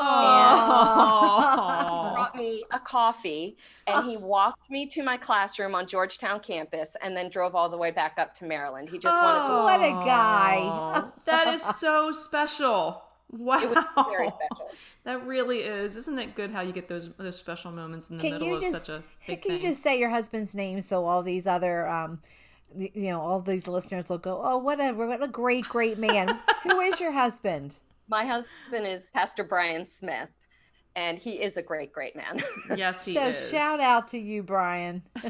and 1.72 2.10
he 2.10 2.13
brought 2.13 2.36
me 2.36 2.63
a 2.72 2.79
coffee 2.79 3.57
and 3.88 4.05
he 4.05 4.17
walked 4.17 4.69
me 4.69 4.86
to 4.88 5.03
my 5.03 5.17
classroom 5.17 5.74
on 5.75 5.88
Georgetown 5.88 6.39
campus 6.39 6.95
and 7.01 7.15
then 7.15 7.29
drove 7.29 7.55
all 7.55 7.69
the 7.69 7.77
way 7.77 7.91
back 7.91 8.15
up 8.17 8.34
to 8.36 8.45
Maryland. 8.45 8.89
He 8.89 9.00
just 9.00 9.15
oh, 9.19 9.24
wanted 9.24 9.48
to 9.48 9.53
What 9.63 10.03
a 10.03 10.05
guy. 10.05 11.03
that 11.25 11.48
is 11.48 11.63
so 11.63 12.12
special. 12.12 13.01
Wow. 13.38 13.60
It 13.62 13.70
was 13.70 13.86
very 14.10 14.30
special. 14.30 14.70
That 15.04 15.25
really 15.25 15.60
is. 15.60 15.96
Isn't 15.98 16.18
it 16.18 16.36
good 16.36 16.51
how 16.51 16.62
you 16.62 16.72
get 16.72 16.88
those 16.88 17.10
those 17.18 17.38
special 17.38 17.72
moments 17.72 18.10
in 18.10 18.18
the 18.18 18.22
can 18.22 18.34
middle 18.34 18.56
of 18.56 18.62
just, 18.62 18.86
such 18.86 18.89
a 18.89 19.04
big 19.27 19.42
can 19.42 19.51
thing? 19.51 19.62
you 19.62 19.68
just 19.70 19.84
say 19.84 20.00
your 20.00 20.10
husband's 20.10 20.56
name 20.56 20.82
so 20.82 21.06
all 21.06 21.22
these 21.22 21.46
other 21.48 21.88
um 21.88 22.20
you 22.77 23.10
know, 23.10 23.20
all 23.22 23.42
these 23.42 23.68
listeners 23.68 24.10
will 24.10 24.18
go, 24.18 24.42
"Oh, 24.44 24.58
what 24.58 24.80
a 24.80 24.92
what 24.92 25.24
a 25.24 25.27
great 25.27 25.65
great 25.65 25.98
man." 25.98 26.39
Who 26.63 26.80
is 26.82 27.00
your 27.00 27.12
husband? 27.12 27.77
My 28.08 28.25
husband 28.25 28.86
is 28.86 29.08
Pastor 29.13 29.44
Brian 29.44 29.86
Smith, 29.86 30.30
and 30.96 31.18
he 31.18 31.42
is 31.42 31.58
a 31.58 31.62
great, 31.62 31.92
great 31.92 32.15
man. 32.15 32.42
Yes, 32.75 33.06
he 33.06 33.13
so 33.13 33.27
is. 33.27 33.38
So 33.38 33.58
shout 33.58 33.80
out 33.80 34.10
to 34.10 34.18
you, 34.18 34.44
Brian. 34.44 35.04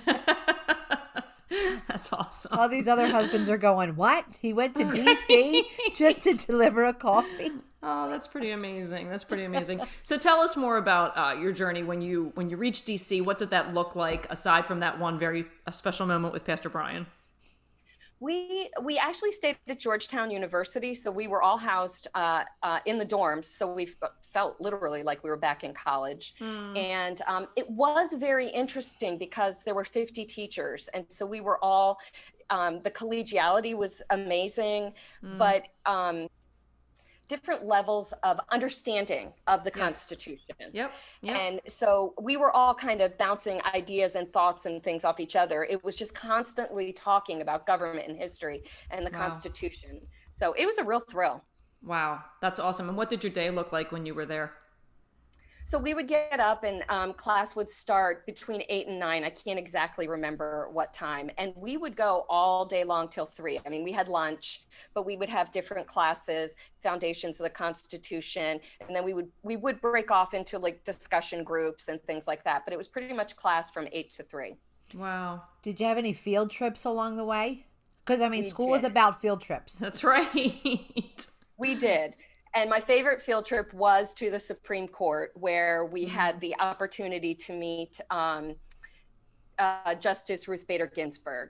That's 1.87 2.11
awesome. 2.11 2.57
All 2.57 2.67
these 2.67 2.87
other 2.87 3.07
husbands 3.07 3.49
are 3.49 3.57
going, 3.57 3.95
What? 3.95 4.25
He 4.41 4.51
went 4.51 4.75
to 4.75 4.83
DC 4.83 5.63
just 5.95 6.23
to 6.23 6.33
deliver 6.33 6.83
a 6.85 6.93
coffee? 6.93 7.51
Oh, 7.87 8.09
that's 8.09 8.25
pretty 8.25 8.49
amazing. 8.49 9.09
That's 9.09 9.23
pretty 9.23 9.43
amazing. 9.43 9.79
so 10.01 10.17
tell 10.17 10.39
us 10.39 10.57
more 10.57 10.77
about 10.77 11.15
uh, 11.15 11.39
your 11.39 11.51
journey 11.51 11.83
when 11.83 12.01
you 12.01 12.31
when 12.33 12.49
you 12.49 12.57
reached 12.57 12.87
DC. 12.87 13.23
What 13.23 13.37
did 13.37 13.51
that 13.51 13.75
look 13.75 13.95
like 13.95 14.25
aside 14.31 14.65
from 14.65 14.79
that 14.79 14.99
one 14.99 15.19
very 15.19 15.45
special 15.69 16.07
moment 16.07 16.33
with 16.33 16.43
Pastor 16.43 16.67
Brian? 16.67 17.05
We 18.19 18.71
we 18.81 18.97
actually 18.97 19.33
stayed 19.33 19.57
at 19.67 19.79
Georgetown 19.79 20.31
University, 20.31 20.95
so 20.95 21.11
we 21.11 21.27
were 21.27 21.43
all 21.43 21.57
housed 21.57 22.07
uh, 22.15 22.45
uh, 22.63 22.79
in 22.87 22.97
the 22.97 23.05
dorms. 23.05 23.45
So 23.45 23.71
we 23.71 23.93
felt 24.33 24.59
literally 24.59 25.03
like 25.03 25.23
we 25.23 25.29
were 25.29 25.37
back 25.37 25.63
in 25.63 25.71
college, 25.75 26.33
mm. 26.39 26.75
and 26.75 27.21
um, 27.27 27.47
it 27.55 27.69
was 27.69 28.15
very 28.17 28.47
interesting 28.47 29.19
because 29.19 29.63
there 29.63 29.75
were 29.75 29.83
50 29.83 30.25
teachers, 30.25 30.89
and 30.95 31.05
so 31.09 31.23
we 31.23 31.39
were 31.39 31.63
all. 31.63 31.99
Um, 32.51 32.81
the 32.83 32.91
collegiality 32.91 33.75
was 33.75 34.03
amazing, 34.11 34.93
mm. 35.23 35.37
but 35.39 35.63
um, 35.87 36.27
different 37.27 37.65
levels 37.65 38.13
of 38.23 38.39
understanding 38.49 39.33
of 39.47 39.63
the 39.63 39.71
yes. 39.75 39.79
Constitution. 39.79 40.55
Yep. 40.73 40.91
yep. 41.21 41.35
And 41.35 41.61
so 41.67 42.13
we 42.21 42.37
were 42.37 42.51
all 42.51 42.73
kind 42.73 43.01
of 43.01 43.17
bouncing 43.17 43.61
ideas 43.73 44.15
and 44.15 44.31
thoughts 44.31 44.65
and 44.65 44.83
things 44.83 45.05
off 45.05 45.19
each 45.19 45.35
other. 45.35 45.63
It 45.63 45.83
was 45.83 45.95
just 45.95 46.13
constantly 46.13 46.93
talking 46.93 47.41
about 47.41 47.65
government 47.65 48.07
and 48.07 48.17
history 48.17 48.63
and 48.91 49.05
the 49.05 49.11
wow. 49.11 49.19
Constitution. 49.19 50.01
So 50.31 50.53
it 50.53 50.65
was 50.65 50.77
a 50.77 50.83
real 50.83 50.99
thrill. 50.99 51.43
Wow, 51.83 52.23
that's 52.41 52.59
awesome. 52.59 52.89
And 52.89 52.97
what 52.97 53.09
did 53.09 53.23
your 53.23 53.31
day 53.31 53.49
look 53.51 53.71
like 53.71 53.91
when 53.91 54.05
you 54.05 54.13
were 54.13 54.25
there? 54.25 54.53
So 55.67 55.79
we 55.79 55.95
would 55.95 56.07
get 56.07 56.39
up 56.39 56.63
and 56.63 56.83
um, 56.89 57.13
class 57.13 57.55
would 57.55 57.67
start 57.67 58.23
between 58.27 58.61
eight 58.69 58.85
and 58.85 58.99
nine. 58.99 59.23
I 59.23 59.31
can't 59.31 59.57
exactly 59.57 60.07
remember 60.07 60.69
what 60.71 60.93
time. 60.93 61.31
And 61.39 61.53
we 61.55 61.75
would 61.75 61.95
go 61.95 62.27
all 62.29 62.65
day 62.65 62.83
long 62.83 63.09
till 63.09 63.25
three. 63.25 63.59
I 63.65 63.69
mean, 63.69 63.83
we 63.83 63.91
had 63.91 64.07
lunch, 64.07 64.61
but 64.93 65.07
we 65.07 65.17
would 65.17 65.27
have 65.27 65.49
different 65.49 65.87
classes, 65.87 66.55
foundations 66.83 67.39
of 67.39 67.45
the 67.45 67.49
Constitution, 67.49 68.59
and 68.87 68.95
then 68.95 69.03
we 69.03 69.15
would 69.15 69.27
we 69.41 69.55
would 69.55 69.81
break 69.81 70.11
off 70.11 70.35
into 70.35 70.59
like 70.59 70.83
discussion 70.83 71.43
groups 71.43 71.87
and 71.87 71.99
things 72.03 72.27
like 72.27 72.43
that. 72.43 72.61
But 72.63 72.73
it 72.73 72.77
was 72.77 72.87
pretty 72.87 73.13
much 73.13 73.35
class 73.35 73.71
from 73.71 73.87
eight 73.91 74.13
to 74.13 74.23
three. 74.23 74.53
Wow. 74.93 75.41
Did 75.63 75.79
you 75.79 75.87
have 75.87 75.97
any 75.97 76.13
field 76.13 76.51
trips 76.51 76.85
along 76.85 77.17
the 77.17 77.25
way? 77.25 77.65
Because 78.05 78.21
I 78.21 78.29
mean, 78.29 78.43
we 78.43 78.49
school 78.49 78.67
did. 78.67 78.71
was 78.71 78.83
about 78.83 79.19
field 79.19 79.41
trips. 79.41 79.79
That's 79.79 80.03
right. 80.03 81.25
we 81.57 81.73
did. 81.73 82.15
And 82.55 82.69
my 82.69 82.79
favorite 82.79 83.21
field 83.21 83.45
trip 83.45 83.73
was 83.73 84.13
to 84.15 84.31
the 84.31 84.39
Supreme 84.39 84.87
Court, 84.87 85.31
where 85.35 85.85
we 85.85 86.05
mm-hmm. 86.05 86.15
had 86.15 86.39
the 86.39 86.55
opportunity 86.59 87.35
to 87.35 87.53
meet 87.53 87.99
um, 88.09 88.55
uh, 89.59 89.93
Justice 89.95 90.47
Ruth 90.47 90.65
Bader 90.65 90.87
Ginsburg, 90.87 91.49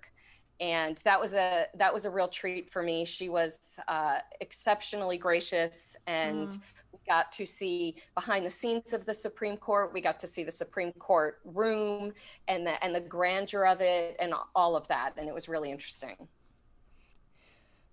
and 0.59 0.97
that 1.03 1.21
was 1.21 1.35
a 1.35 1.65
that 1.75 1.93
was 1.93 2.05
a 2.05 2.09
real 2.09 2.27
treat 2.27 2.71
for 2.71 2.81
me. 2.81 3.05
She 3.05 3.29
was 3.29 3.79
uh, 3.88 4.17
exceptionally 4.41 5.19
gracious, 5.19 5.95
and 6.07 6.50
mm. 6.50 6.59
we 6.91 7.00
got 7.07 7.31
to 7.33 7.45
see 7.45 7.95
behind 8.15 8.43
the 8.43 8.50
scenes 8.50 8.93
of 8.93 9.05
the 9.05 9.13
Supreme 9.13 9.57
Court. 9.57 9.93
We 9.93 10.01
got 10.01 10.17
to 10.19 10.27
see 10.27 10.43
the 10.43 10.51
Supreme 10.51 10.91
Court 10.93 11.39
room 11.45 12.13
and 12.47 12.65
the 12.65 12.83
and 12.83 12.95
the 12.95 13.01
grandeur 13.01 13.65
of 13.65 13.81
it, 13.81 14.15
and 14.19 14.33
all 14.55 14.75
of 14.75 14.88
that, 14.88 15.13
and 15.17 15.27
it 15.27 15.35
was 15.35 15.47
really 15.47 15.69
interesting. 15.71 16.15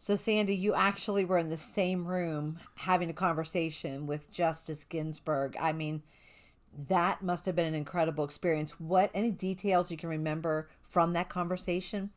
So, 0.03 0.17
Sandy, 0.17 0.57
you 0.57 0.75
actually 0.75 1.25
were 1.25 1.39
in 1.39 1.49
the 1.49 1.57
same 1.57 2.09
room 2.09 2.59
having 2.75 3.09
a 3.09 3.13
conversation 3.13 4.05
with 4.09 4.33
Justice 4.33 4.83
Ginsburg. 4.83 5.57
I 5.61 5.73
mean, 5.73 6.03
that 6.89 7.23
must 7.23 7.47
have 7.47 7.55
been 7.55 7.67
an 7.67 7.77
incredible 7.77 8.25
experience. 8.25 8.81
What, 8.81 9.13
any 9.15 9.31
details 9.31 9.93
you 9.93 9.97
can 9.97 10.09
remember 10.09 10.69
from 10.83 11.13
that 11.13 11.29
conversation? 11.29 12.11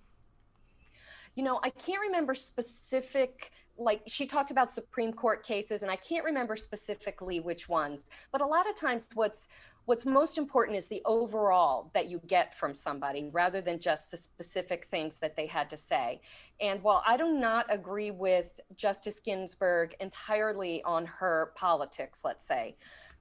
You 1.36 1.44
know, 1.44 1.60
I 1.62 1.70
can't 1.70 2.02
remember 2.02 2.34
specific 2.34 3.52
like 3.78 4.02
she 4.08 4.26
talked 4.26 4.52
about 4.52 4.72
supreme 4.72 5.12
court 5.12 5.46
cases 5.46 5.84
and 5.84 5.92
i 5.92 5.98
can't 5.98 6.24
remember 6.24 6.56
specifically 6.56 7.42
which 7.42 7.68
ones 7.68 8.10
but 8.32 8.40
a 8.40 8.46
lot 8.46 8.70
of 8.70 8.76
times 8.76 9.08
what's 9.16 9.50
what's 9.86 10.06
most 10.06 10.38
important 10.38 10.78
is 10.78 10.88
the 10.88 11.02
overall 11.06 11.92
that 11.94 12.08
you 12.08 12.20
get 12.28 12.58
from 12.58 12.74
somebody 12.74 13.30
rather 13.32 13.62
than 13.62 13.80
just 13.80 14.12
the 14.12 14.18
specific 14.18 14.88
things 14.90 15.18
that 15.18 15.36
they 15.36 15.46
had 15.46 15.70
to 15.70 15.78
say. 15.78 16.22
And 16.60 16.82
while 16.82 17.04
I 17.06 17.18
do 17.18 17.34
not 17.34 17.66
agree 17.70 18.12
with 18.12 18.48
Justice 18.76 19.20
Ginsburg 19.20 19.96
entirely 20.00 20.84
on 20.84 21.06
her 21.06 21.52
politics, 21.56 22.22
let's 22.24 22.46
say, 22.46 22.76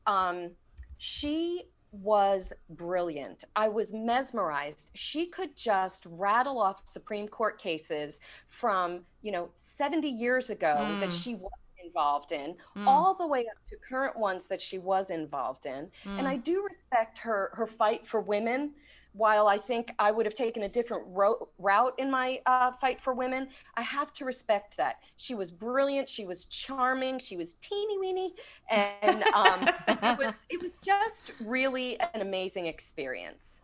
um, 0.07 0.51
she 0.99 1.65
was 1.93 2.53
brilliant. 2.71 3.45
I 3.55 3.69
was 3.69 3.93
mesmerized. 3.93 4.89
She 4.95 5.27
could 5.27 5.55
just 5.57 6.07
rattle 6.11 6.59
off 6.59 6.83
Supreme 6.87 7.29
Court 7.29 7.59
cases 7.59 8.21
from, 8.49 9.01
you 9.23 9.31
know, 9.31 9.49
70 9.59 10.09
years 10.09 10.51
ago 10.51 10.77
mm. 10.81 11.01
that 11.01 11.13
she 11.13 11.35
was 11.37 11.53
involved 11.85 12.33
in, 12.33 12.55
mm. 12.77 12.87
all 12.87 13.15
the 13.15 13.27
way 13.27 13.41
up 13.41 13.65
to 13.71 13.77
current 13.89 14.17
ones 14.17 14.47
that 14.47 14.61
she 14.61 14.79
was 14.79 15.11
involved 15.11 15.67
in. 15.67 15.89
Mm. 16.05 16.19
And 16.19 16.29
I 16.29 16.37
do 16.37 16.65
respect 16.65 17.19
her 17.19 17.51
her 17.55 17.67
fight 17.67 18.07
for 18.07 18.21
women. 18.21 18.73
While 19.13 19.47
I 19.47 19.59
think 19.59 19.93
I 20.01 20.11
would 20.11 20.27
have 20.27 20.35
taken 20.35 20.65
a 20.65 20.69
different 20.69 21.05
ro- 21.07 21.49
route 21.59 21.95
in 21.99 22.11
my 22.11 22.41
uh, 22.47 22.73
fight 22.73 23.01
for 23.01 23.15
women, 23.15 23.47
I 23.77 23.83
have 23.83 24.13
to 24.15 24.25
respect 24.25 24.77
that. 24.79 24.97
She 25.19 25.37
was 25.37 25.53
brilliant. 25.53 26.09
She 26.09 26.25
was 26.25 26.47
charming. 26.47 27.21
She 27.21 27.37
was 27.37 27.55
teeny 27.61 27.97
weeny, 27.97 28.35
and 28.73 29.23
um, 29.29 29.69
it 29.87 30.19
was 30.19 30.35
it 30.51 30.61
was 30.61 30.79
just 30.85 31.31
really 31.41 32.01
an 32.01 32.23
amazing 32.23 32.67
experience. 32.67 33.61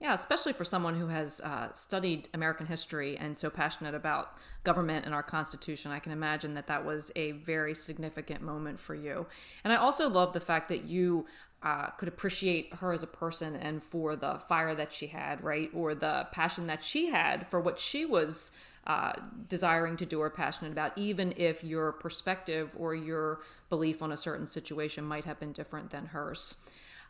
Yeah, 0.00 0.14
especially 0.14 0.52
for 0.52 0.64
someone 0.64 0.94
who 0.94 1.08
has 1.08 1.40
uh, 1.40 1.72
studied 1.72 2.28
American 2.32 2.66
history 2.66 3.16
and 3.16 3.36
so 3.36 3.50
passionate 3.50 3.96
about 3.96 4.32
government 4.62 5.04
and 5.04 5.12
our 5.12 5.24
Constitution, 5.24 5.90
I 5.90 5.98
can 5.98 6.12
imagine 6.12 6.54
that 6.54 6.68
that 6.68 6.84
was 6.84 7.10
a 7.16 7.32
very 7.32 7.74
significant 7.74 8.40
moment 8.40 8.78
for 8.78 8.94
you. 8.94 9.26
And 9.64 9.72
I 9.72 9.76
also 9.76 10.08
love 10.08 10.34
the 10.34 10.40
fact 10.40 10.68
that 10.68 10.84
you 10.84 11.26
uh, 11.64 11.86
could 11.90 12.06
appreciate 12.06 12.74
her 12.74 12.92
as 12.92 13.02
a 13.02 13.08
person 13.08 13.56
and 13.56 13.82
for 13.82 14.14
the 14.14 14.38
fire 14.48 14.72
that 14.76 14.92
she 14.92 15.08
had, 15.08 15.42
right? 15.42 15.68
Or 15.74 15.96
the 15.96 16.28
passion 16.30 16.68
that 16.68 16.84
she 16.84 17.08
had 17.08 17.48
for 17.48 17.60
what 17.60 17.80
she 17.80 18.06
was 18.06 18.52
uh, 18.86 19.12
desiring 19.48 19.96
to 19.96 20.06
do 20.06 20.20
or 20.20 20.30
passionate 20.30 20.70
about, 20.70 20.96
even 20.96 21.34
if 21.36 21.64
your 21.64 21.90
perspective 21.90 22.74
or 22.78 22.94
your 22.94 23.40
belief 23.68 24.00
on 24.00 24.12
a 24.12 24.16
certain 24.16 24.46
situation 24.46 25.02
might 25.04 25.24
have 25.24 25.40
been 25.40 25.52
different 25.52 25.90
than 25.90 26.06
hers. 26.06 26.58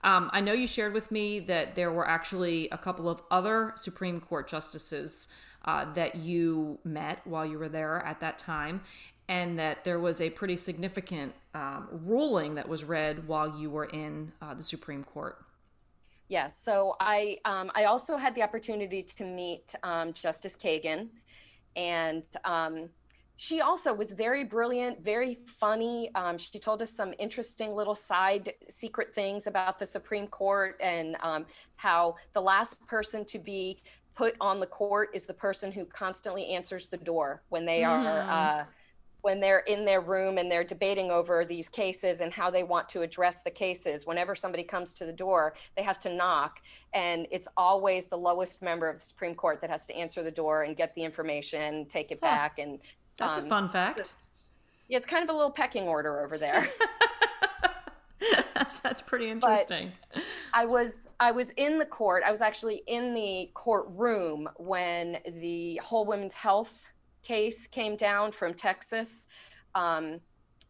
Um, 0.04 0.30
I 0.32 0.40
know 0.40 0.52
you 0.52 0.66
shared 0.66 0.92
with 0.92 1.10
me 1.10 1.40
that 1.40 1.74
there 1.74 1.90
were 1.90 2.08
actually 2.08 2.68
a 2.70 2.78
couple 2.78 3.08
of 3.08 3.22
other 3.30 3.72
Supreme 3.76 4.20
Court 4.20 4.48
justices 4.48 5.28
uh, 5.64 5.92
that 5.94 6.14
you 6.14 6.78
met 6.84 7.26
while 7.26 7.44
you 7.44 7.58
were 7.58 7.68
there 7.68 8.04
at 8.04 8.20
that 8.20 8.38
time, 8.38 8.82
and 9.28 9.58
that 9.58 9.84
there 9.84 9.98
was 9.98 10.20
a 10.20 10.30
pretty 10.30 10.56
significant 10.56 11.34
um, 11.54 11.88
ruling 11.90 12.54
that 12.54 12.68
was 12.68 12.84
read 12.84 13.26
while 13.26 13.58
you 13.58 13.70
were 13.70 13.86
in 13.86 14.32
uh, 14.40 14.54
the 14.54 14.62
Supreme 14.62 15.04
Court. 15.04 15.44
Yes. 16.28 16.58
So 16.58 16.94
I 17.00 17.38
um, 17.44 17.70
I 17.74 17.84
also 17.84 18.16
had 18.16 18.34
the 18.34 18.42
opportunity 18.42 19.02
to 19.02 19.24
meet 19.24 19.74
um, 19.82 20.12
Justice 20.12 20.56
Kagan, 20.56 21.08
and 21.74 22.22
um, 22.44 22.90
she 23.40 23.60
also 23.60 23.94
was 23.94 24.10
very 24.10 24.42
brilliant, 24.42 25.04
very 25.04 25.38
funny. 25.46 26.10
Um, 26.16 26.38
she 26.38 26.58
told 26.58 26.82
us 26.82 26.90
some 26.90 27.14
interesting 27.20 27.72
little 27.72 27.94
side 27.94 28.52
secret 28.68 29.14
things 29.14 29.46
about 29.46 29.78
the 29.78 29.86
Supreme 29.86 30.26
Court 30.26 30.76
and 30.82 31.16
um, 31.22 31.46
how 31.76 32.16
the 32.34 32.40
last 32.40 32.84
person 32.88 33.24
to 33.26 33.38
be 33.38 33.80
put 34.16 34.34
on 34.40 34.58
the 34.58 34.66
court 34.66 35.10
is 35.14 35.24
the 35.24 35.34
person 35.34 35.70
who 35.70 35.84
constantly 35.84 36.48
answers 36.48 36.88
the 36.88 36.96
door 36.96 37.44
when 37.50 37.64
they 37.64 37.84
are 37.84 38.04
mm. 38.04 38.28
uh, 38.28 38.64
when 39.20 39.38
they're 39.38 39.60
in 39.60 39.84
their 39.84 40.00
room 40.00 40.38
and 40.38 40.50
they're 40.50 40.64
debating 40.64 41.12
over 41.12 41.44
these 41.44 41.68
cases 41.68 42.20
and 42.20 42.32
how 42.32 42.50
they 42.50 42.64
want 42.64 42.88
to 42.88 43.02
address 43.02 43.42
the 43.42 43.50
cases. 43.50 44.04
Whenever 44.04 44.34
somebody 44.34 44.64
comes 44.64 44.94
to 44.94 45.06
the 45.06 45.12
door, 45.12 45.54
they 45.76 45.82
have 45.82 45.98
to 46.00 46.12
knock, 46.12 46.60
and 46.92 47.28
it's 47.30 47.46
always 47.56 48.06
the 48.06 48.18
lowest 48.18 48.62
member 48.62 48.88
of 48.88 48.96
the 48.96 49.02
Supreme 49.02 49.34
Court 49.36 49.60
that 49.60 49.70
has 49.70 49.86
to 49.86 49.94
answer 49.94 50.24
the 50.24 50.30
door 50.30 50.64
and 50.64 50.76
get 50.76 50.92
the 50.96 51.04
information, 51.04 51.86
take 51.86 52.10
it 52.10 52.20
back, 52.20 52.58
and 52.58 52.80
that's 53.18 53.36
um, 53.36 53.44
a 53.44 53.48
fun 53.48 53.68
fact. 53.68 54.14
Yeah, 54.88 54.96
it's 54.96 55.06
kind 55.06 55.22
of 55.22 55.28
a 55.28 55.32
little 55.36 55.50
pecking 55.50 55.86
order 55.86 56.24
over 56.24 56.38
there. 56.38 56.66
that's, 58.54 58.80
that's 58.80 59.02
pretty 59.02 59.30
interesting. 59.30 59.92
But 60.14 60.22
I 60.54 60.64
was 60.64 61.08
I 61.20 61.30
was 61.30 61.50
in 61.50 61.78
the 61.78 61.84
court. 61.84 62.22
I 62.26 62.30
was 62.30 62.40
actually 62.40 62.82
in 62.86 63.12
the 63.14 63.50
courtroom 63.54 64.48
when 64.56 65.18
the 65.40 65.78
whole 65.84 66.06
women's 66.06 66.34
health 66.34 66.86
case 67.22 67.66
came 67.66 67.96
down 67.96 68.32
from 68.32 68.54
Texas. 68.54 69.26
Um, 69.74 70.20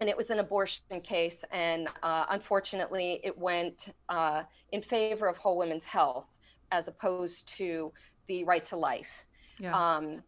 and 0.00 0.08
it 0.08 0.16
was 0.16 0.30
an 0.30 0.38
abortion 0.38 1.00
case. 1.02 1.44
And 1.50 1.88
uh, 2.02 2.26
unfortunately, 2.30 3.20
it 3.24 3.36
went 3.36 3.94
uh, 4.08 4.42
in 4.72 4.82
favor 4.82 5.26
of 5.26 5.36
whole 5.36 5.58
women's 5.58 5.84
health 5.84 6.28
as 6.70 6.88
opposed 6.88 7.48
to 7.56 7.92
the 8.26 8.44
right 8.44 8.64
to 8.66 8.76
life. 8.76 9.26
Yeah. 9.58 9.74
Um, 9.76 10.22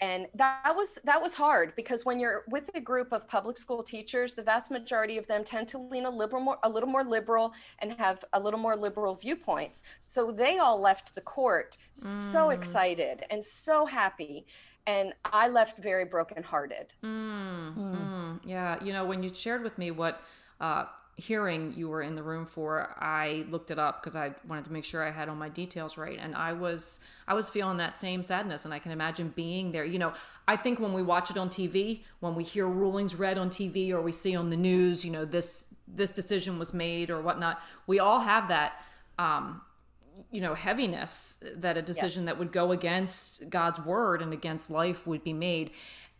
and 0.00 0.26
that 0.34 0.74
was 0.74 0.98
that 1.04 1.20
was 1.20 1.34
hard 1.34 1.74
because 1.76 2.04
when 2.04 2.18
you're 2.18 2.44
with 2.48 2.64
a 2.74 2.80
group 2.80 3.12
of 3.12 3.26
public 3.28 3.56
school 3.56 3.82
teachers 3.82 4.34
the 4.34 4.42
vast 4.42 4.70
majority 4.70 5.18
of 5.18 5.26
them 5.26 5.44
tend 5.44 5.68
to 5.68 5.78
lean 5.78 6.04
a 6.04 6.10
liberal 6.10 6.42
more 6.42 6.58
a 6.64 6.68
little 6.68 6.88
more 6.88 7.04
liberal 7.04 7.52
and 7.78 7.92
have 7.92 8.24
a 8.32 8.40
little 8.40 8.58
more 8.58 8.76
liberal 8.76 9.14
viewpoints 9.14 9.84
so 10.06 10.32
they 10.32 10.58
all 10.58 10.80
left 10.80 11.14
the 11.14 11.20
court 11.20 11.76
mm. 11.98 12.32
so 12.32 12.50
excited 12.50 13.24
and 13.30 13.42
so 13.44 13.86
happy 13.86 14.46
and 14.86 15.12
i 15.24 15.48
left 15.48 15.78
very 15.78 16.04
brokenhearted 16.04 16.88
mm. 17.02 17.74
Mm. 17.76 18.40
yeah 18.44 18.82
you 18.82 18.92
know 18.92 19.04
when 19.04 19.22
you 19.22 19.32
shared 19.32 19.62
with 19.62 19.78
me 19.78 19.90
what 19.90 20.22
uh, 20.60 20.84
hearing 21.16 21.74
you 21.76 21.88
were 21.88 22.02
in 22.02 22.16
the 22.16 22.22
room 22.22 22.46
for, 22.46 22.94
I 22.98 23.44
looked 23.48 23.70
it 23.70 23.78
up 23.78 24.02
because 24.02 24.16
I 24.16 24.34
wanted 24.48 24.64
to 24.64 24.72
make 24.72 24.84
sure 24.84 25.06
I 25.06 25.10
had 25.10 25.28
all 25.28 25.36
my 25.36 25.48
details 25.48 25.96
right, 25.96 26.18
and 26.20 26.34
I 26.34 26.52
was 26.52 27.00
I 27.26 27.34
was 27.34 27.48
feeling 27.50 27.78
that 27.78 27.96
same 27.96 28.22
sadness, 28.22 28.64
and 28.64 28.74
I 28.74 28.78
can 28.78 28.92
imagine 28.92 29.32
being 29.34 29.72
there. 29.72 29.84
You 29.84 29.98
know, 29.98 30.12
I 30.48 30.56
think 30.56 30.80
when 30.80 30.92
we 30.92 31.02
watch 31.02 31.30
it 31.30 31.38
on 31.38 31.48
TV, 31.48 32.02
when 32.20 32.34
we 32.34 32.42
hear 32.42 32.66
rulings 32.66 33.14
read 33.14 33.38
on 33.38 33.50
TV, 33.50 33.90
or 33.90 34.00
we 34.00 34.12
see 34.12 34.34
on 34.34 34.50
the 34.50 34.56
news, 34.56 35.04
you 35.04 35.12
know, 35.12 35.24
this 35.24 35.68
this 35.86 36.10
decision 36.10 36.58
was 36.58 36.74
made 36.74 37.10
or 37.10 37.20
whatnot, 37.20 37.62
we 37.86 37.98
all 37.98 38.20
have 38.20 38.48
that. 38.48 38.82
Um, 39.18 39.60
you 40.30 40.40
know 40.40 40.54
heaviness 40.54 41.42
that 41.56 41.76
a 41.76 41.82
decision 41.82 42.22
yeah. 42.22 42.26
that 42.26 42.38
would 42.38 42.52
go 42.52 42.72
against 42.72 43.48
god's 43.50 43.80
word 43.80 44.22
and 44.22 44.32
against 44.32 44.70
life 44.70 45.06
would 45.06 45.24
be 45.24 45.32
made 45.32 45.70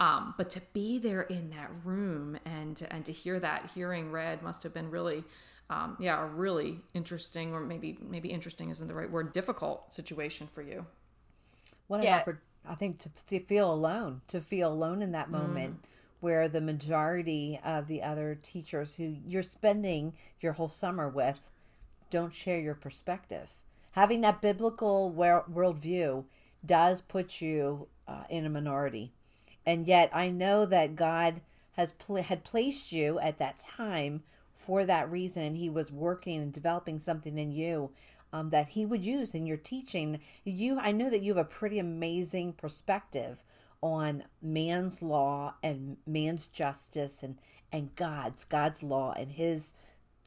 um, 0.04 0.34
but 0.36 0.50
to 0.50 0.60
be 0.74 0.98
there 0.98 1.22
in 1.22 1.48
that 1.50 1.70
room 1.82 2.36
and 2.44 2.76
to, 2.76 2.92
and 2.92 3.06
to 3.06 3.12
hear 3.12 3.40
that 3.40 3.70
hearing 3.74 4.12
read 4.12 4.42
must 4.42 4.62
have 4.62 4.74
been 4.74 4.90
really, 4.90 5.24
um, 5.70 5.96
yeah, 5.98 6.22
a 6.22 6.26
really 6.26 6.82
interesting, 6.92 7.54
or 7.54 7.60
maybe 7.60 7.96
maybe 8.02 8.28
interesting 8.28 8.68
isn't 8.68 8.86
the 8.86 8.92
right 8.92 9.10
word, 9.10 9.32
difficult 9.32 9.94
situation 9.94 10.46
for 10.52 10.60
you. 10.60 10.84
What 11.86 12.00
an 12.00 12.04
yeah. 12.04 12.22
I 12.68 12.74
think 12.74 12.98
to, 12.98 13.10
to, 13.28 13.40
feel 13.40 13.72
alone, 13.72 14.20
to 14.28 14.42
feel 14.42 14.70
alone 14.70 15.00
in 15.00 15.12
that 15.12 15.30
moment. 15.30 15.74
Mm. 15.74 15.86
Where 16.20 16.48
the 16.48 16.62
majority 16.62 17.60
of 17.62 17.86
the 17.86 18.02
other 18.02 18.38
teachers 18.42 18.94
who 18.94 19.16
you're 19.26 19.42
spending 19.42 20.14
your 20.40 20.54
whole 20.54 20.70
summer 20.70 21.06
with 21.06 21.52
don't 22.08 22.32
share 22.32 22.58
your 22.58 22.74
perspective. 22.74 23.52
Having 23.90 24.22
that 24.22 24.40
biblical 24.40 25.12
worldview 25.14 26.24
does 26.64 27.02
put 27.02 27.42
you 27.42 27.88
uh, 28.08 28.22
in 28.30 28.46
a 28.46 28.48
minority 28.48 29.12
and 29.66 29.86
yet 29.86 30.10
I 30.12 30.30
know 30.30 30.66
that 30.66 30.96
God 30.96 31.40
has 31.72 31.92
pl- 31.92 32.16
had 32.22 32.44
placed 32.44 32.92
you 32.92 33.18
at 33.18 33.38
that 33.38 33.58
time 33.58 34.22
for 34.52 34.84
that 34.84 35.10
reason, 35.10 35.42
and 35.42 35.56
He 35.56 35.68
was 35.68 35.90
working 35.90 36.40
and 36.40 36.52
developing 36.52 36.98
something 36.98 37.38
in 37.38 37.50
you 37.52 37.90
um, 38.32 38.50
that 38.50 38.70
He 38.70 38.86
would 38.86 39.04
use 39.04 39.34
in 39.34 39.46
your 39.46 39.56
teaching. 39.56 40.20
You, 40.44 40.78
I 40.78 40.92
know 40.92 41.10
that 41.10 41.22
you 41.22 41.34
have 41.34 41.46
a 41.46 41.48
pretty 41.48 41.78
amazing 41.78 42.54
perspective 42.54 43.42
on 43.80 44.24
man's 44.40 45.02
law 45.02 45.54
and 45.62 45.98
man's 46.06 46.46
justice 46.46 47.22
and 47.22 47.38
and 47.72 47.94
God's 47.96 48.44
God's 48.44 48.82
law 48.82 49.12
and 49.16 49.32
His 49.32 49.74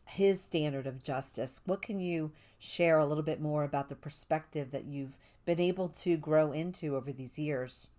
His 0.06 0.42
standard 0.42 0.88
of 0.88 1.04
justice. 1.04 1.62
What 1.66 1.82
can 1.82 2.00
you 2.00 2.32
share 2.60 3.00
a 3.00 3.06
little 3.06 3.24
bit 3.24 3.40
more 3.40 3.64
about 3.64 3.90
the 3.90 3.96
perspective 3.96 4.72
that 4.72 4.86
you've 4.86 5.18
been 5.46 5.60
able 5.60 5.90
to 5.90 6.18
grow 6.18 6.52
into 6.52 6.96
over 6.96 7.12
these 7.12 7.40
years? 7.40 7.90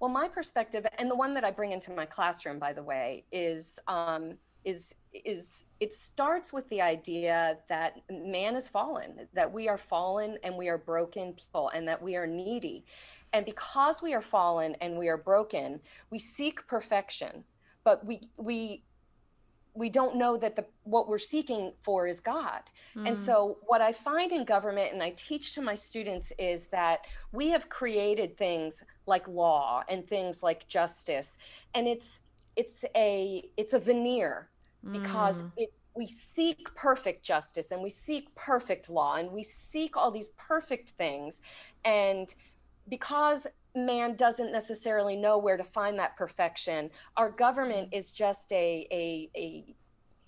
Well, 0.00 0.08
my 0.10 0.28
perspective, 0.28 0.86
and 0.98 1.10
the 1.10 1.14
one 1.14 1.34
that 1.34 1.44
I 1.44 1.50
bring 1.50 1.72
into 1.72 1.92
my 1.92 2.06
classroom, 2.06 2.58
by 2.58 2.72
the 2.72 2.82
way, 2.82 3.24
is 3.30 3.78
um, 3.86 4.38
is 4.64 4.94
is 5.12 5.64
it 5.78 5.92
starts 5.92 6.52
with 6.54 6.68
the 6.70 6.80
idea 6.80 7.58
that 7.68 7.96
man 8.10 8.56
is 8.56 8.66
fallen, 8.66 9.28
that 9.34 9.52
we 9.52 9.68
are 9.68 9.76
fallen 9.76 10.38
and 10.42 10.56
we 10.56 10.68
are 10.68 10.78
broken 10.78 11.34
people, 11.34 11.70
and 11.74 11.86
that 11.86 12.00
we 12.02 12.16
are 12.16 12.26
needy, 12.26 12.86
and 13.34 13.44
because 13.44 14.02
we 14.02 14.14
are 14.14 14.22
fallen 14.22 14.74
and 14.80 14.98
we 14.98 15.08
are 15.08 15.18
broken, 15.18 15.80
we 16.08 16.18
seek 16.18 16.66
perfection, 16.66 17.44
but 17.84 18.04
we 18.06 18.30
we 18.38 18.82
we 19.80 19.88
don't 19.88 20.14
know 20.14 20.36
that 20.36 20.56
the 20.56 20.66
what 20.84 21.08
we're 21.08 21.18
seeking 21.18 21.72
for 21.82 22.06
is 22.06 22.20
God. 22.20 22.60
Mm. 22.94 23.08
And 23.08 23.16
hmm. 23.16 23.24
so 23.24 23.56
what 23.62 23.80
I 23.80 23.92
find 23.92 24.30
in 24.30 24.44
government 24.44 24.92
and 24.92 25.02
I 25.02 25.14
teach 25.16 25.54
to 25.54 25.62
my 25.62 25.74
students 25.74 26.32
is 26.38 26.66
that 26.66 27.06
we 27.32 27.48
have 27.48 27.70
created 27.70 28.36
things 28.36 28.84
like 29.06 29.26
law 29.26 29.82
and 29.88 30.06
things 30.06 30.42
like 30.42 30.68
justice 30.68 31.38
and 31.74 31.88
it's 31.88 32.20
it's 32.56 32.84
a 32.94 33.48
it's 33.56 33.72
a 33.72 33.78
veneer 33.78 34.50
because 34.92 35.42
mm. 35.42 35.52
it 35.56 35.72
we 35.94 36.06
seek 36.06 36.72
perfect 36.74 37.24
justice 37.24 37.70
and 37.70 37.82
we 37.82 37.90
seek 37.90 38.34
perfect 38.34 38.90
law 38.90 39.16
and 39.16 39.30
we 39.30 39.42
seek 39.42 39.96
all 39.96 40.10
these 40.10 40.30
perfect 40.36 40.90
things 40.90 41.40
and 41.84 42.34
because 42.88 43.46
man 43.74 44.16
doesn't 44.16 44.52
necessarily 44.52 45.16
know 45.16 45.38
where 45.38 45.56
to 45.56 45.64
find 45.64 45.98
that 45.98 46.16
perfection. 46.16 46.90
Our 47.16 47.30
government 47.30 47.90
mm. 47.90 47.96
is 47.96 48.12
just 48.12 48.52
a 48.52 48.86
a 48.90 49.30
a, 49.36 49.74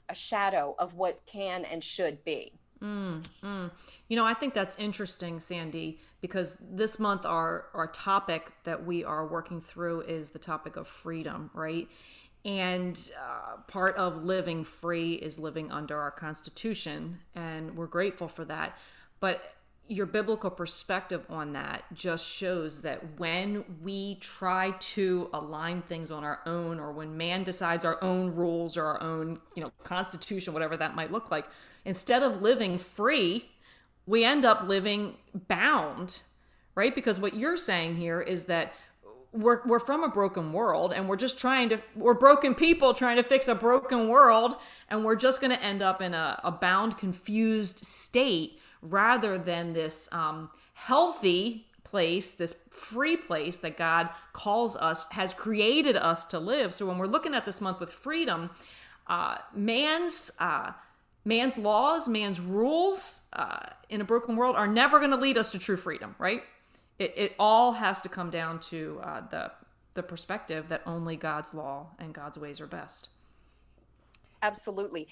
a 0.09 0.15
shadow 0.15 0.75
of 0.79 0.95
what 0.95 1.21
can 1.27 1.65
and 1.65 1.83
should 1.83 2.25
be. 2.25 2.53
Mm, 2.83 3.23
mm. 3.43 3.71
You 4.09 4.17
know, 4.17 4.27
I 4.27 4.35
think 4.35 4.55
that's 4.55 4.77
interesting, 4.77 5.39
Sandy, 5.39 6.01
because 6.21 6.57
this 6.61 6.99
month 6.99 7.25
our 7.25 7.67
our 7.75 7.87
topic 7.87 8.53
that 8.65 8.85
we 8.85 9.05
are 9.05 9.27
working 9.27 9.61
through 9.61 10.03
is 10.03 10.31
the 10.31 10.39
topic 10.39 10.77
of 10.77 10.89
freedom, 10.89 11.51
right? 11.55 11.89
And 12.45 12.99
uh, 13.17 13.59
part 13.69 13.97
of 13.97 14.25
living 14.25 14.65
free 14.65 15.15
is 15.15 15.39
living 15.39 15.71
under 15.71 15.97
our 15.99 16.11
Constitution, 16.11 17.21
and 17.37 17.77
we're 17.77 17.87
grateful 17.87 18.27
for 18.27 18.45
that. 18.47 18.77
But 19.21 19.55
your 19.93 20.07
biblical 20.07 20.51
perspective 20.51 21.27
on 21.29 21.53
that 21.53 21.85
just 21.93 22.27
shows 22.27 22.83
that 22.83 23.19
when 23.19 23.65
we 23.83 24.17
try 24.17 24.73
to 24.79 25.29
align 25.33 25.83
things 25.83 26.11
on 26.11 26.25
our 26.25 26.41
own 26.47 26.81
or 26.81 26.93
when 26.93 27.17
man 27.17 27.45
decides 27.45 27.85
our 27.85 28.03
own 28.03 28.35
rules 28.35 28.77
or 28.77 28.85
our 28.85 29.03
own 29.03 29.39
you 29.55 29.63
know 29.63 29.71
constitution 29.85 30.53
whatever 30.53 30.77
that 30.77 30.95
might 30.95 31.13
look 31.13 31.31
like 31.31 31.47
instead 31.85 32.23
of 32.23 32.43
living 32.43 32.79
free 32.79 33.51
we 34.07 34.25
end 34.25 34.45
up 34.45 34.67
living 34.67 35.17
bound 35.49 36.23
right? 36.75 36.95
Because 36.95 37.21
what 37.21 37.35
you're 37.35 37.57
saying 37.57 37.97
here 37.97 38.21
is 38.21 38.45
that 38.45 38.75
we're, 39.33 39.67
we're 39.67 39.81
from 39.81 40.05
a 40.05 40.09
broken 40.09 40.53
world 40.53 40.93
and 40.93 41.09
we're 41.09 41.17
just 41.17 41.39
trying 41.39 41.71
to 41.71 41.79
we're 41.97 42.13
broken 42.13 42.55
people 42.55 42.93
trying 42.93 43.17
to 43.17 43.23
fix 43.23 43.49
a 43.49 43.55
broken 43.55 44.09
world 44.09 44.57
and 44.91 45.05
we're 45.05 45.17
just 45.17 45.41
going 45.41 45.55
to 45.55 45.63
end 45.63 45.81
up 45.83 46.03
in 46.03 46.13
a, 46.13 46.39
a 46.45 46.51
bound 46.51 46.99
confused 46.99 47.83
state 47.83 48.61
rather 48.83 49.39
than 49.39 49.73
this 49.73 50.09
um, 50.13 50.51
healthy 50.75 51.67
place, 51.85 52.33
this 52.33 52.55
free 52.71 53.17
place 53.17 53.59
that 53.59 53.77
God 53.77 54.09
calls 54.33 54.77
us, 54.77 55.07
has 55.13 55.33
created 55.35 55.97
us 55.97 56.25
to 56.27 56.39
live. 56.39 56.75
So 56.75 56.87
when 56.87 56.99
we're 56.99 57.07
looking 57.07 57.35
at 57.35 57.47
this 57.47 57.61
month 57.61 57.81
with 57.81 57.91
freedom, 57.91 58.51
uh, 59.07 59.37
man's 59.55 60.31
uh, 60.39 60.73
man's 61.25 61.59
laws, 61.59 62.09
man's 62.09 62.41
rules 62.41 63.23
uh, 63.33 63.67
in 63.89 64.01
a 64.01 64.05
broken 64.05 64.37
world 64.37 64.57
are 64.57 64.67
never 64.67 64.99
going 64.99 65.11
to 65.11 65.17
lead 65.17 65.39
us 65.39 65.53
to 65.53 65.59
true 65.59 65.77
freedom, 65.77 66.15
right? 66.19 66.43
It, 66.99 67.15
it 67.17 67.35
all 67.39 67.73
has 67.73 68.01
to 68.03 68.09
come 68.09 68.31
down 68.31 68.61
to 68.61 69.01
uh, 69.03 69.21
the 69.31 69.53
the 69.95 70.03
perspective 70.03 70.71
that 70.71 70.81
only 70.87 71.17
God's 71.17 71.53
law 71.53 71.89
and 71.99 72.15
God's 72.15 72.39
ways 72.39 72.61
are 72.63 72.67
best. 72.67 73.11
Absolutely 74.41 75.07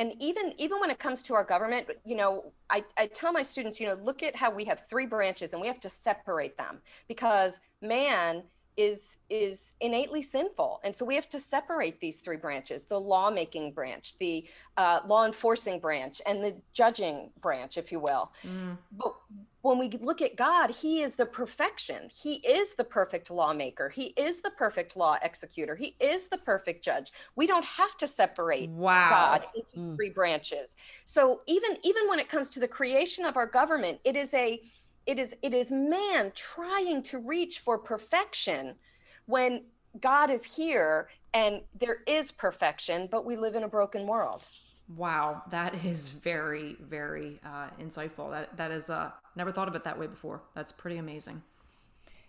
and 0.00 0.14
even 0.18 0.54
even 0.56 0.80
when 0.80 0.90
it 0.90 0.98
comes 0.98 1.22
to 1.22 1.34
our 1.34 1.44
government 1.44 1.86
you 2.04 2.16
know 2.16 2.52
I, 2.70 2.82
I 2.96 3.06
tell 3.06 3.32
my 3.32 3.42
students 3.42 3.78
you 3.78 3.86
know 3.86 3.94
look 4.02 4.22
at 4.22 4.34
how 4.34 4.52
we 4.52 4.64
have 4.64 4.86
three 4.88 5.06
branches 5.06 5.52
and 5.52 5.60
we 5.60 5.68
have 5.68 5.78
to 5.80 5.90
separate 5.90 6.56
them 6.56 6.78
because 7.06 7.60
man 7.82 8.42
is 8.80 9.18
is 9.28 9.74
innately 9.80 10.22
sinful. 10.22 10.80
And 10.82 10.94
so 10.94 11.04
we 11.04 11.14
have 11.14 11.28
to 11.28 11.38
separate 11.38 12.00
these 12.00 12.20
three 12.20 12.36
branches 12.36 12.84
the 12.84 12.98
lawmaking 12.98 13.72
branch 13.72 14.18
the 14.18 14.46
uh, 14.76 15.00
law 15.06 15.26
enforcing 15.26 15.78
branch 15.78 16.20
and 16.26 16.42
the 16.42 16.56
judging 16.72 17.30
branch 17.40 17.76
if 17.76 17.92
you 17.92 18.00
will. 18.00 18.32
Mm. 18.46 18.78
but 18.92 19.14
when 19.62 19.78
we 19.78 19.90
look 20.00 20.22
at 20.22 20.36
god 20.36 20.70
he 20.70 21.02
is 21.02 21.16
the 21.16 21.26
perfection. 21.26 22.10
He 22.12 22.34
is 22.36 22.74
the 22.74 22.84
perfect 22.84 23.30
lawmaker. 23.30 23.88
He 23.88 24.06
is 24.16 24.40
the 24.40 24.50
perfect 24.50 24.96
law 24.96 25.18
executor. 25.22 25.76
He 25.76 25.96
is 26.00 26.28
the 26.28 26.38
perfect 26.38 26.82
judge. 26.82 27.12
We 27.36 27.46
don't 27.46 27.64
have 27.64 27.96
to 27.98 28.06
separate 28.06 28.70
wow. 28.70 29.10
god 29.10 29.46
into 29.54 29.76
mm. 29.76 29.96
three 29.96 30.10
branches. 30.10 30.76
So 31.04 31.42
even 31.46 31.76
even 31.82 32.08
when 32.08 32.18
it 32.18 32.28
comes 32.28 32.48
to 32.50 32.60
the 32.60 32.68
creation 32.68 33.24
of 33.26 33.36
our 33.36 33.46
government 33.46 34.00
it 34.04 34.16
is 34.16 34.32
a 34.34 34.60
it 35.06 35.18
is 35.18 35.34
it 35.42 35.54
is 35.54 35.70
man 35.70 36.32
trying 36.34 37.02
to 37.04 37.18
reach 37.18 37.58
for 37.58 37.78
perfection 37.78 38.74
when 39.26 39.64
God 40.00 40.30
is 40.30 40.44
here 40.44 41.08
and 41.32 41.62
there 41.78 41.98
is 42.06 42.32
perfection, 42.32 43.08
but 43.10 43.24
we 43.24 43.36
live 43.36 43.54
in 43.54 43.62
a 43.62 43.68
broken 43.68 44.06
world. 44.06 44.46
Wow, 44.96 45.42
that 45.50 45.84
is 45.84 46.10
very, 46.10 46.76
very 46.80 47.40
uh, 47.44 47.68
insightful. 47.80 48.30
That 48.30 48.56
that 48.56 48.70
is 48.70 48.90
uh, 48.90 49.10
never 49.36 49.52
thought 49.52 49.68
of 49.68 49.74
it 49.74 49.84
that 49.84 49.98
way 49.98 50.06
before. 50.06 50.42
That's 50.54 50.72
pretty 50.72 50.96
amazing. 50.96 51.42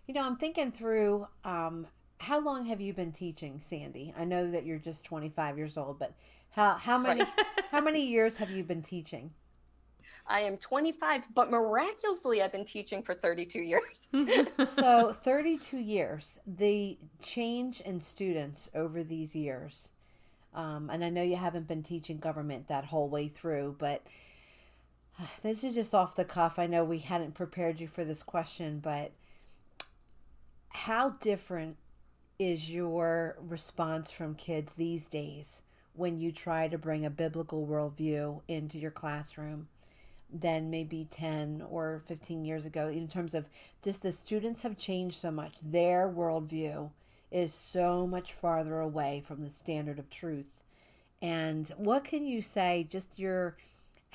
You 0.08 0.14
know, 0.14 0.24
I'm 0.24 0.38
thinking 0.38 0.72
through. 0.72 1.28
Um, 1.44 1.88
how 2.20 2.40
long 2.40 2.66
have 2.66 2.80
you 2.80 2.94
been 2.94 3.12
teaching, 3.12 3.60
Sandy? 3.60 4.14
I 4.16 4.26
know 4.26 4.52
that 4.52 4.64
you're 4.64 4.78
just 4.78 5.04
25 5.04 5.58
years 5.58 5.76
old, 5.76 5.98
but 5.98 6.14
how 6.52 6.76
how 6.76 7.00
many 7.00 7.24
how 7.72 7.82
many 7.82 8.06
years 8.06 8.38
have 8.38 8.52
you 8.52 8.64
been 8.64 8.84
teaching? 8.84 9.32
I 10.32 10.42
am 10.42 10.56
25, 10.56 11.36
but 11.36 11.52
miraculously, 11.52 12.42
I've 12.42 12.54
been 12.54 12.64
teaching 12.64 13.04
for 13.04 13.14
32 13.14 13.60
years. 13.60 14.10
so, 14.66 15.12
32 15.12 15.78
years, 15.78 16.40
the 16.48 16.98
change 17.22 17.82
in 17.82 18.00
students 18.00 18.70
over 18.74 19.04
these 19.04 19.36
years, 19.36 19.90
um, 20.54 20.90
and 20.90 21.04
I 21.04 21.10
know 21.10 21.22
you 21.22 21.36
haven't 21.36 21.68
been 21.68 21.84
teaching 21.84 22.18
government 22.18 22.70
that 22.70 22.86
whole 22.86 23.10
way 23.10 23.28
through, 23.28 23.76
but 23.78 24.04
this 25.44 25.66
is 25.66 25.76
just 25.76 25.94
off 25.94 26.16
the 26.16 26.24
cuff. 26.24 26.58
I 26.58 26.66
know 26.66 26.86
we 26.86 27.00
hadn't 27.00 27.34
prepared 27.34 27.82
you 27.82 27.88
for 27.90 28.06
this 28.06 28.24
question, 28.24 28.80
but 28.80 29.12
how 30.70 31.10
different 31.10 31.76
is 32.40 32.72
your 32.72 33.36
response 33.42 34.12
from 34.12 34.36
kids 34.36 34.74
these 34.74 35.08
days 35.08 35.64
when 35.94 36.18
you 36.18 36.32
try 36.32 36.70
to 36.70 36.78
bring 36.78 37.06
a 37.06 37.10
biblical 37.10 37.68
worldview 37.68 38.42
into 38.48 38.80
your 38.80 38.92
classroom 38.92 39.68
than 40.32 40.70
maybe 40.70 41.08
10 41.10 41.64
or 41.70 42.02
15 42.06 42.46
years 42.46 42.66
ago 42.66 42.88
in 42.88 43.08
terms 43.08 43.34
of 43.34 43.50
just 43.84 44.02
the 44.02 44.12
students 44.12 44.62
have 44.64 44.78
changed 44.78 45.16
so 45.16 45.32
much. 45.32 45.56
Their 45.62 46.10
worldview 46.10 46.92
is 47.32 47.54
so 47.54 48.06
much 48.08 48.34
farther 48.34 48.80
away 48.80 49.22
from 49.26 49.42
the 49.42 49.50
standard 49.50 50.00
of 50.00 50.10
truth. 50.10 50.64
And 51.22 51.70
what 51.78 52.04
can 52.04 52.26
you 52.26 52.42
say, 52.42 52.86
just 52.90 53.20
your, 53.20 53.56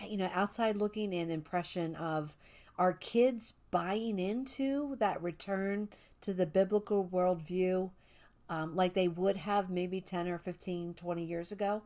you 0.06 0.16
know, 0.16 0.30
outside 0.34 0.76
looking 0.76 1.12
in 1.12 1.30
impression 1.30 1.94
of 1.96 2.34
are 2.78 2.92
kids 2.92 3.54
buying 3.70 4.18
into 4.18 4.96
that 4.96 5.22
return 5.22 5.88
to 6.20 6.34
the 6.34 6.46
biblical 6.46 7.08
worldview 7.10 7.90
um, 8.48 8.76
like 8.76 8.94
they 8.94 9.08
would 9.08 9.38
have 9.38 9.70
maybe 9.70 10.00
10 10.00 10.28
or 10.28 10.38
15, 10.38 10.94
20 10.94 11.24
years 11.24 11.50
ago? 11.52 11.82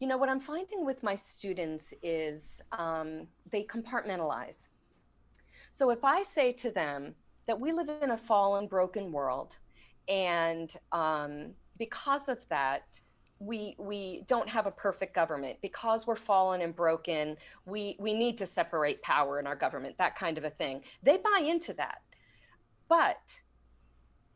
You 0.00 0.08
know, 0.08 0.16
what 0.18 0.28
I'm 0.28 0.40
finding 0.40 0.84
with 0.84 1.02
my 1.02 1.14
students 1.14 1.94
is 2.02 2.62
um, 2.72 3.26
they 3.50 3.64
compartmentalize. 3.64 4.68
So 5.72 5.90
if 5.90 6.04
I 6.04 6.22
say 6.22 6.52
to 6.52 6.70
them 6.70 7.14
that 7.46 7.58
we 7.58 7.72
live 7.72 7.88
in 8.02 8.10
a 8.10 8.16
fallen, 8.16 8.66
broken 8.66 9.12
world, 9.12 9.56
and 10.08 10.74
um, 10.92 11.52
because 11.78 12.28
of 12.28 12.38
that, 12.48 13.00
we 13.38 13.74
we 13.78 14.24
don't 14.26 14.48
have 14.48 14.66
a 14.66 14.70
perfect 14.70 15.14
government. 15.14 15.58
Because 15.60 16.06
we're 16.06 16.16
fallen 16.16 16.60
and 16.60 16.74
broken 16.74 17.36
we 17.66 17.96
we 17.98 18.14
need 18.14 18.38
to 18.38 18.46
separate 18.46 19.02
power 19.02 19.38
in 19.38 19.46
our 19.46 19.56
government 19.56 19.96
that 19.98 20.16
kind 20.16 20.38
of 20.38 20.44
a 20.44 20.50
thing. 20.50 20.82
They 21.02 21.18
buy 21.18 21.42
into 21.44 21.72
that. 21.74 21.98
But 22.88 23.40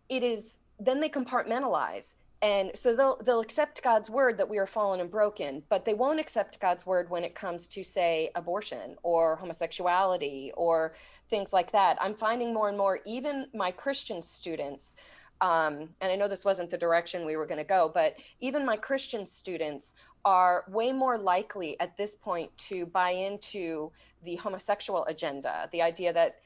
it 0.09 0.23
is 0.23 0.59
then 0.79 1.01
they 1.01 1.09
compartmentalize 1.09 2.15
and 2.41 2.71
so 2.75 2.95
they'll 2.95 3.21
they'll 3.25 3.41
accept 3.41 3.83
God's 3.83 4.09
word 4.09 4.39
that 4.39 4.49
we 4.49 4.59
are 4.59 4.67
fallen 4.67 5.01
and 5.01 5.11
broken, 5.11 5.63
but 5.69 5.85
they 5.85 5.95
won't 5.95 6.21
accept 6.21 6.61
God's 6.61 6.87
word 6.87 7.11
when 7.11 7.25
it 7.25 7.35
comes 7.35 7.67
to 7.69 7.83
say 7.83 8.31
abortion 8.37 8.97
or 9.03 9.37
homosexuality 9.37 10.53
or 10.57 10.95
things 11.31 11.53
like 11.53 11.73
that. 11.73 11.99
I'm 12.01 12.15
finding 12.15 12.55
more 12.55 12.69
and 12.69 12.79
more, 12.79 13.01
even 13.05 13.49
my 13.55 13.73
Christian 13.73 14.23
students, 14.23 14.95
um, 15.41 15.89
and 16.01 16.13
I 16.13 16.17
know 16.17 16.29
this 16.29 16.45
wasn't 16.45 16.71
the 16.71 16.79
direction 16.79 17.27
we 17.27 17.37
were 17.37 17.47
going 17.47 17.59
to 17.59 17.65
go, 17.65 17.91
but 17.93 18.17
even 18.41 18.65
my 18.65 18.77
Christian 18.77 19.27
students 19.27 19.95
are 20.25 20.65
way 20.69 20.93
more 20.93 21.19
likely 21.19 21.79
at 21.81 21.97
this 21.97 22.15
point 22.15 22.57
to 22.59 22.87
buy 22.87 23.11
into 23.11 23.91
the 24.25 24.37
homosexual 24.37 25.05
agenda, 25.07 25.69
the 25.73 25.83
idea 25.83 26.13
that 26.13 26.37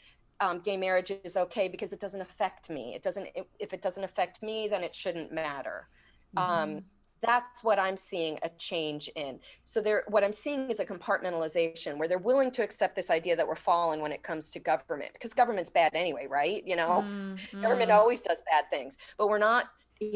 um, 0.43 0.61
gay 0.61 0.77
marriage 0.77 1.13
is 1.23 1.37
okay 1.37 1.69
because 1.69 1.93
it 1.93 2.01
doesn't 2.01 2.21
affect 2.21 2.69
me. 2.69 2.95
It 2.95 3.03
doesn't. 3.03 3.29
if 3.59 3.73
it 3.73 3.81
doesn't 3.81 4.03
affect 4.03 4.43
me, 4.43 4.67
then 4.69 4.83
it 4.83 4.95
shouldn't 4.95 5.33
matter. 5.33 5.89
Mm-hmm. 6.37 6.53
Um, 6.53 6.85
that's 7.23 7.63
what 7.63 7.79
I'm 7.79 7.97
seeing 7.97 8.37
a 8.43 8.49
change 8.59 9.09
in. 9.15 9.39
So 9.65 9.81
there, 9.81 10.03
what 10.09 10.25
I'm 10.25 10.33
seeing 10.33 10.69
is 10.69 10.81
a 10.81 10.85
compartmentalization 10.85 11.97
where 11.97 12.09
they're 12.09 12.19
willing 12.19 12.51
to 12.51 12.65
accept 12.65 12.97
this 12.97 13.11
idea 13.11 13.37
that 13.37 13.47
we're 13.47 13.55
fallen 13.55 14.01
when 14.01 14.11
it 14.11 14.25
comes 14.25 14.51
to 14.51 14.59
government, 14.59 15.13
because 15.13 15.33
government's 15.33 15.71
bad 15.71 15.93
anyway, 15.95 16.27
right? 16.29 16.67
You 16.67 16.75
know, 16.75 17.05
mm-hmm. 17.07 17.63
government 17.63 17.93
always 17.93 18.23
does 18.23 18.43
bad 18.51 18.65
things, 18.71 18.99
but 19.17 19.29
we're 19.29 19.39
not. 19.39 19.67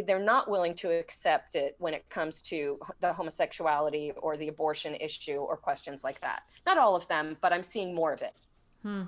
They're 0.05 0.19
not 0.19 0.51
willing 0.51 0.75
to 0.77 0.91
accept 0.91 1.55
it 1.55 1.77
when 1.79 1.95
it 1.95 2.11
comes 2.11 2.43
to 2.43 2.81
the 3.01 3.12
homosexuality 3.12 4.11
or 4.17 4.37
the 4.37 4.49
abortion 4.49 4.97
issue 4.97 5.37
or 5.37 5.57
questions 5.57 6.03
like 6.03 6.21
that. 6.23 6.43
Not 6.67 6.77
all 6.77 6.97
of 6.97 7.07
them, 7.07 7.37
but 7.41 7.53
I'm 7.53 7.62
seeing 7.62 7.95
more 7.95 8.12
of 8.12 8.21
it. 8.21 8.41
Hmm. 8.83 9.05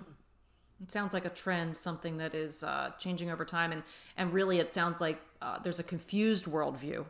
It 0.83 0.93
sounds 0.93 1.13
like 1.13 1.25
a 1.25 1.31
trend, 1.31 1.77
something 1.77 2.19
that 2.19 2.35
is 2.35 2.63
uh, 2.63 2.93
changing 2.99 3.31
over 3.31 3.45
time, 3.45 3.73
and 3.73 3.83
and 4.17 4.33
really, 4.33 4.59
it 4.59 4.73
sounds 4.73 5.01
like 5.01 5.21
uh, 5.43 5.59
there's 5.59 5.81
a 5.81 5.85
confused 5.85 6.47
worldview. 6.47 7.05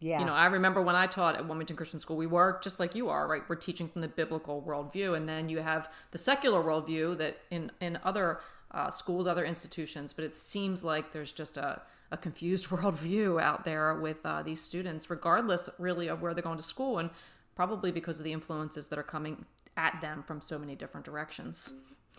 Yeah. 0.00 0.20
You 0.20 0.24
know, 0.24 0.32
I 0.32 0.46
remember 0.46 0.80
when 0.80 0.96
I 0.96 1.06
taught 1.06 1.36
at 1.36 1.46
Wilmington 1.46 1.76
Christian 1.76 2.00
School, 2.00 2.16
we 2.16 2.26
were 2.26 2.58
just 2.62 2.80
like 2.80 2.94
you 2.94 3.10
are, 3.10 3.28
right? 3.28 3.42
We're 3.48 3.56
teaching 3.56 3.86
from 3.88 4.00
the 4.00 4.08
biblical 4.08 4.62
worldview, 4.62 5.16
and 5.16 5.28
then 5.28 5.48
you 5.48 5.60
have 5.60 5.92
the 6.10 6.18
secular 6.18 6.62
worldview 6.62 7.16
that 7.18 7.38
in 7.50 7.70
in 7.80 7.98
other 8.04 8.40
uh, 8.70 8.90
schools, 8.90 9.26
other 9.26 9.44
institutions. 9.44 10.12
But 10.12 10.24
it 10.24 10.34
seems 10.34 10.84
like 10.84 11.12
there's 11.12 11.32
just 11.32 11.56
a 11.56 11.82
a 12.10 12.16
confused 12.18 12.66
worldview 12.70 13.40
out 13.40 13.64
there 13.64 13.94
with 13.94 14.24
uh, 14.24 14.42
these 14.42 14.62
students, 14.62 15.08
regardless 15.08 15.70
really 15.78 16.08
of 16.08 16.20
where 16.20 16.34
they're 16.34 16.42
going 16.42 16.58
to 16.58 16.62
school, 16.62 16.98
and 16.98 17.10
probably 17.54 17.90
because 17.92 18.18
of 18.18 18.24
the 18.24 18.32
influences 18.32 18.88
that 18.88 18.98
are 18.98 19.04
coming 19.04 19.46
at 19.76 20.00
them 20.00 20.22
from 20.22 20.40
so 20.40 20.58
many 20.58 20.74
different 20.74 21.06
directions 21.06 21.74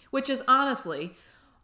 which 0.10 0.30
is 0.30 0.44
honestly 0.48 1.16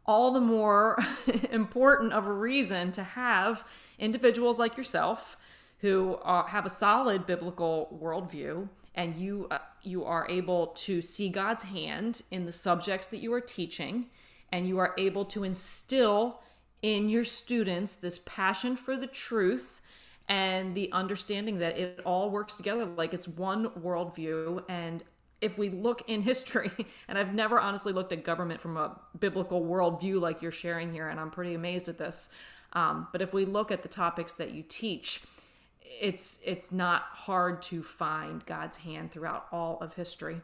all 0.06 0.32
the 0.32 0.40
more 0.42 0.98
important 1.52 2.14
of 2.14 2.28
a 2.28 2.32
reason 2.32 2.92
to 2.94 3.04
have 3.04 3.66
individuals 4.00 4.58
like 4.58 4.78
yourself 4.78 5.38
who 5.80 6.18
are, 6.24 6.48
have 6.48 6.66
a 6.66 6.70
solid 6.70 7.26
biblical 7.26 8.00
worldview 8.02 8.70
and 8.96 9.16
you 9.16 9.48
uh, 9.52 9.60
you 9.84 10.04
are 10.04 10.26
able 10.30 10.68
to 10.68 11.02
see 11.02 11.30
God's 11.30 11.64
hand 11.64 12.24
in 12.32 12.46
the 12.46 12.52
subjects 12.52 13.08
that 13.08 13.20
you 13.20 13.32
are 13.34 13.42
teaching 13.42 14.08
and 14.52 14.68
you 14.68 14.80
are 14.80 14.94
able 14.98 15.24
to 15.26 15.44
instill 15.44 16.42
in 16.82 17.10
your 17.10 17.24
students 17.24 17.96
this 17.96 18.20
passion 18.26 18.76
for 18.76 18.98
the 18.98 19.08
truth 19.08 19.82
and 20.28 20.76
the 20.76 20.92
understanding 20.92 21.60
that 21.60 21.78
it 21.78 22.02
all 22.06 22.30
works 22.30 22.56
together 22.56 22.86
like 22.86 23.14
it's 23.14 23.28
one 23.28 23.68
worldview 23.70 24.64
and 24.68 25.04
if 25.42 25.58
we 25.58 25.70
look 25.70 26.04
in 26.08 26.22
history, 26.22 26.72
and 27.08 27.18
I've 27.18 27.34
never 27.34 27.60
honestly 27.60 27.94
looked 27.94 28.14
at 28.14 28.24
government 28.24 28.62
from 28.62 28.78
a 28.78 29.00
biblical 29.18 29.62
worldview 29.62 30.20
like 30.20 30.42
you're 30.42 30.52
sharing 30.52 30.92
here, 30.92 31.08
and 31.08 31.20
I'm 31.20 31.32
pretty 31.32 31.54
amazed 31.54 31.90
at 31.90 31.98
this. 31.98 32.30
Um, 32.74 33.08
but 33.12 33.22
if 33.22 33.34
we 33.34 33.46
look 33.46 33.72
at 33.72 33.82
the 33.82 33.88
topics 33.88 34.34
that 34.34 34.52
you 34.52 34.64
teach, 34.68 35.22
it's 35.82 36.40
it's 36.44 36.72
not 36.72 37.04
hard 37.12 37.62
to 37.64 37.82
find 37.82 38.46
God's 38.46 38.78
hand 38.78 39.12
throughout 39.12 39.48
all 39.52 39.78
of 39.80 39.94
history. 39.94 40.42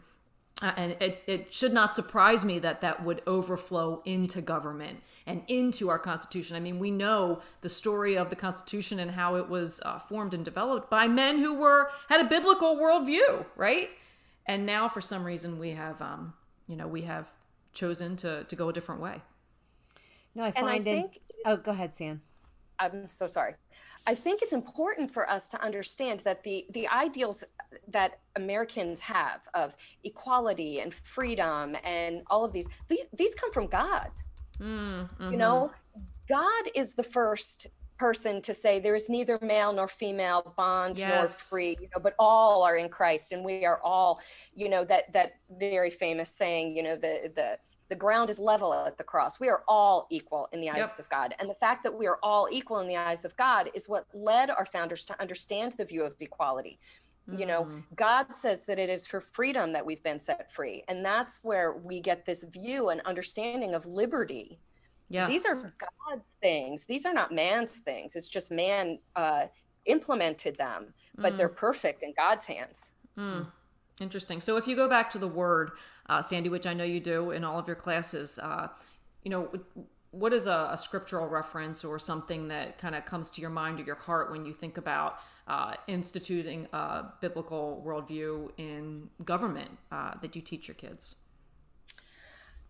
Uh, 0.62 0.72
and 0.78 0.96
it, 1.00 1.22
it 1.28 1.54
should 1.54 1.74
not 1.74 1.96
surprise 1.96 2.46
me 2.46 2.60
that 2.60 2.80
that 2.82 3.04
would 3.04 3.22
overflow 3.26 4.02
into 4.06 4.40
government 4.40 5.02
and 5.26 5.44
into 5.48 5.90
our 5.90 6.00
Constitution. 6.00 6.56
I 6.56 6.60
mean, 6.60 6.80
we 6.80 6.92
know 6.92 7.42
the 7.62 7.70
story 7.70 8.16
of 8.16 8.30
the 8.30 8.36
Constitution 8.36 9.00
and 9.00 9.12
how 9.12 9.36
it 9.36 9.50
was 9.50 9.82
uh, 9.84 10.00
formed 10.00 10.34
and 10.34 10.46
developed 10.46 10.90
by 10.90 11.08
men 11.08 11.40
who 11.40 11.56
were 11.56 11.90
had 12.08 12.22
a 12.22 12.30
biblical 12.30 12.78
worldview, 12.78 13.46
right? 13.56 13.90
And 14.46 14.66
now 14.66 14.90
for 14.90 15.02
some 15.02 15.24
reason 15.24 15.60
we 15.60 15.72
have 15.72 16.02
um 16.02 16.34
you 16.68 16.76
know 16.76 16.88
we 16.88 17.02
have 17.02 17.28
chosen 17.74 18.16
to 18.18 18.44
to 18.46 18.56
go 18.56 18.70
a 18.70 18.74
different 18.74 19.02
way. 19.02 19.22
No 20.36 20.44
i 20.44 20.52
find 20.52 20.82
I 20.88 20.92
think, 20.92 21.20
oh 21.46 21.58
go 21.58 21.72
ahead 21.72 21.96
san 21.96 22.22
i'm 22.80 23.08
so 23.08 23.28
sorry. 23.28 23.56
I 24.06 24.16
think 24.16 24.42
it's 24.42 24.52
important 24.52 25.14
for 25.14 25.30
us 25.30 25.48
to 25.50 25.62
understand 25.62 26.22
that 26.22 26.44
the 26.44 26.66
the 26.72 26.88
ideals 26.88 27.44
that 27.88 28.20
americans 28.36 29.00
have 29.00 29.42
of 29.54 29.76
equality 30.04 30.80
and 30.80 30.94
freedom 30.94 31.76
and 31.84 32.24
all 32.28 32.44
of 32.44 32.52
these 32.52 32.68
these 32.88 33.06
these 33.14 33.36
come 33.36 33.52
from 33.52 33.68
god. 33.68 34.10
Mm-hmm. 34.60 35.32
you 35.32 35.38
know 35.38 35.72
god 36.30 36.64
is 36.76 36.94
the 36.94 37.04
first 37.04 37.68
person 37.98 38.42
to 38.42 38.54
say 38.54 38.80
there 38.80 38.96
is 38.96 39.10
neither 39.10 39.40
male 39.42 39.72
nor 39.72 39.88
female 39.88 40.54
bond 40.58 40.98
yes. 40.98 41.10
nor 41.10 41.28
free 41.28 41.78
you 41.80 41.88
know 41.94 42.02
but 42.02 42.16
all 42.20 42.64
are 42.64 42.78
in 42.78 42.90
christ 42.90 43.32
and 43.32 43.44
we 43.44 43.66
are 43.66 43.80
all 43.84 44.20
you 44.56 44.70
know 44.70 44.84
that 44.84 45.12
that 45.14 45.34
very 45.60 45.90
famous 45.90 46.30
saying 46.30 46.76
you 46.76 46.84
know 46.84 46.96
the 46.96 47.32
the 47.36 47.58
the 47.90 47.96
ground 47.96 48.30
is 48.30 48.40
level 48.40 48.74
at 48.74 48.98
the 48.98 49.04
cross 49.04 49.40
we 49.40 49.50
are 49.50 49.64
all 49.68 50.08
equal 50.10 50.48
in 50.54 50.62
the 50.62 50.70
eyes 50.70 50.78
yep. 50.78 51.00
of 51.00 51.10
god 51.10 51.36
and 51.40 51.50
the 51.50 51.56
fact 51.56 51.84
that 51.84 51.94
we 51.94 52.08
are 52.08 52.18
all 52.24 52.48
equal 52.52 52.80
in 52.80 52.88
the 52.88 52.98
eyes 52.98 53.26
of 53.26 53.36
god 53.38 53.70
is 53.74 53.88
what 53.88 54.06
led 54.14 54.50
our 54.50 54.66
founders 54.66 55.06
to 55.06 55.20
understand 55.22 55.74
the 55.74 55.86
view 55.86 56.04
of 56.04 56.14
equality 56.20 56.80
you 57.38 57.46
know 57.46 57.64
mm. 57.64 57.82
god 57.96 58.26
says 58.34 58.66
that 58.66 58.78
it 58.78 58.90
is 58.90 59.08
for 59.08 59.22
freedom 59.22 59.72
that 59.72 59.86
we've 59.86 60.04
been 60.04 60.20
set 60.20 60.52
free 60.52 60.84
and 60.90 61.06
that's 61.06 61.40
where 61.42 61.74
we 61.74 62.02
get 62.02 62.26
this 62.26 62.44
view 62.44 62.90
and 62.90 63.00
understanding 63.02 63.74
of 63.74 63.86
liberty 63.86 64.60
Yes. 65.14 65.30
These 65.30 65.46
are 65.46 65.74
God's 66.10 66.24
things. 66.42 66.86
These 66.86 67.06
are 67.06 67.14
not 67.14 67.32
man's 67.32 67.78
things. 67.78 68.16
It's 68.16 68.28
just 68.28 68.52
man 68.52 68.98
uh, 69.16 69.46
implemented 69.86 70.58
them, 70.58 70.96
but 71.16 71.34
mm. 71.34 71.38
they're 71.38 71.50
perfect 71.50 72.02
in 72.02 72.14
God's 72.18 72.46
hands. 72.46 72.92
Mm. 73.16 73.46
Interesting. 74.02 74.42
So 74.42 74.58
if 74.58 74.68
you 74.68 74.76
go 74.76 74.90
back 74.90 75.12
to 75.12 75.20
the 75.20 75.28
word, 75.28 75.72
uh, 76.10 76.24
Sandy, 76.24 76.50
which 76.50 76.66
I 76.66 76.74
know 76.74 76.84
you 76.84 77.00
do 77.00 77.30
in 77.30 77.44
all 77.44 77.60
of 77.60 77.68
your 77.68 77.76
classes, 77.76 78.40
uh, 78.40 78.70
you 79.24 79.30
know, 79.30 79.52
what 80.10 80.34
is 80.34 80.48
a, 80.48 80.70
a, 80.72 80.78
scriptural 80.78 81.28
reference 81.28 81.84
or 81.84 82.00
something 82.00 82.48
that 82.48 82.80
kind 82.80 82.96
of 82.96 83.06
comes 83.06 83.30
to 83.32 83.42
your 83.42 83.50
mind 83.50 83.80
or 83.80 83.84
your 83.84 83.96
heart 83.96 84.32
when 84.32 84.46
you 84.46 84.54
think 84.54 84.78
about 84.78 85.20
uh, 85.48 85.76
instituting 85.88 86.68
a 86.74 87.06
biblical 87.22 87.84
worldview 87.86 88.50
in 88.58 89.10
government 89.24 89.78
uh, 89.92 90.14
that 90.22 90.36
you 90.36 90.42
teach 90.42 90.68
your 90.68 90.76
kids? 90.76 91.16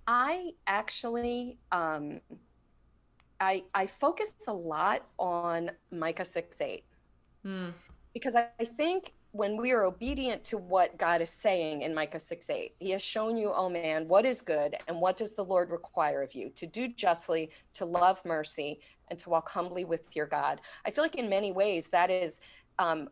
I 0.08 0.52
actually 0.68 1.58
um, 1.72 2.20
I 3.40 3.64
I 3.74 3.88
focus 3.88 4.34
a 4.48 4.54
lot 4.54 5.04
on 5.20 5.72
Micah 5.92 6.26
6 6.26 6.62
8. 6.62 6.84
Mm. 7.46 7.74
Because 8.14 8.36
I, 8.36 8.48
I 8.60 8.66
think 8.66 9.14
when 9.32 9.58
we 9.58 9.72
are 9.72 9.84
obedient 9.84 10.44
to 10.44 10.58
what 10.58 10.96
God 10.98 11.20
is 11.20 11.30
saying 11.30 11.82
in 11.82 11.94
Micah 11.94 12.20
6 12.20 12.50
8, 12.50 12.76
He 12.80 12.92
has 12.92 13.02
shown 13.02 13.36
you, 13.36 13.52
oh 13.52 13.70
man, 13.70 14.08
what 14.08 14.26
is 14.26 14.42
good 14.42 14.76
and 14.88 15.00
what 15.00 15.18
does 15.18 15.34
the 15.34 15.44
Lord 15.44 15.72
require 15.72 16.22
of 16.22 16.34
you? 16.34 16.52
To 16.56 16.68
do 16.68 16.88
justly, 16.88 17.50
to 17.74 17.86
love 17.86 18.22
mercy, 18.26 18.80
and 19.10 19.20
to 19.20 19.30
walk 19.30 19.50
humbly 19.50 19.86
with 19.86 20.16
your 20.16 20.28
God. 20.28 20.62
I 20.86 20.92
feel 20.92 21.04
like 21.04 21.16
in 21.16 21.30
many 21.30 21.52
ways 21.52 21.88
that 21.88 22.10
is 22.10 22.42
um, 22.80 23.10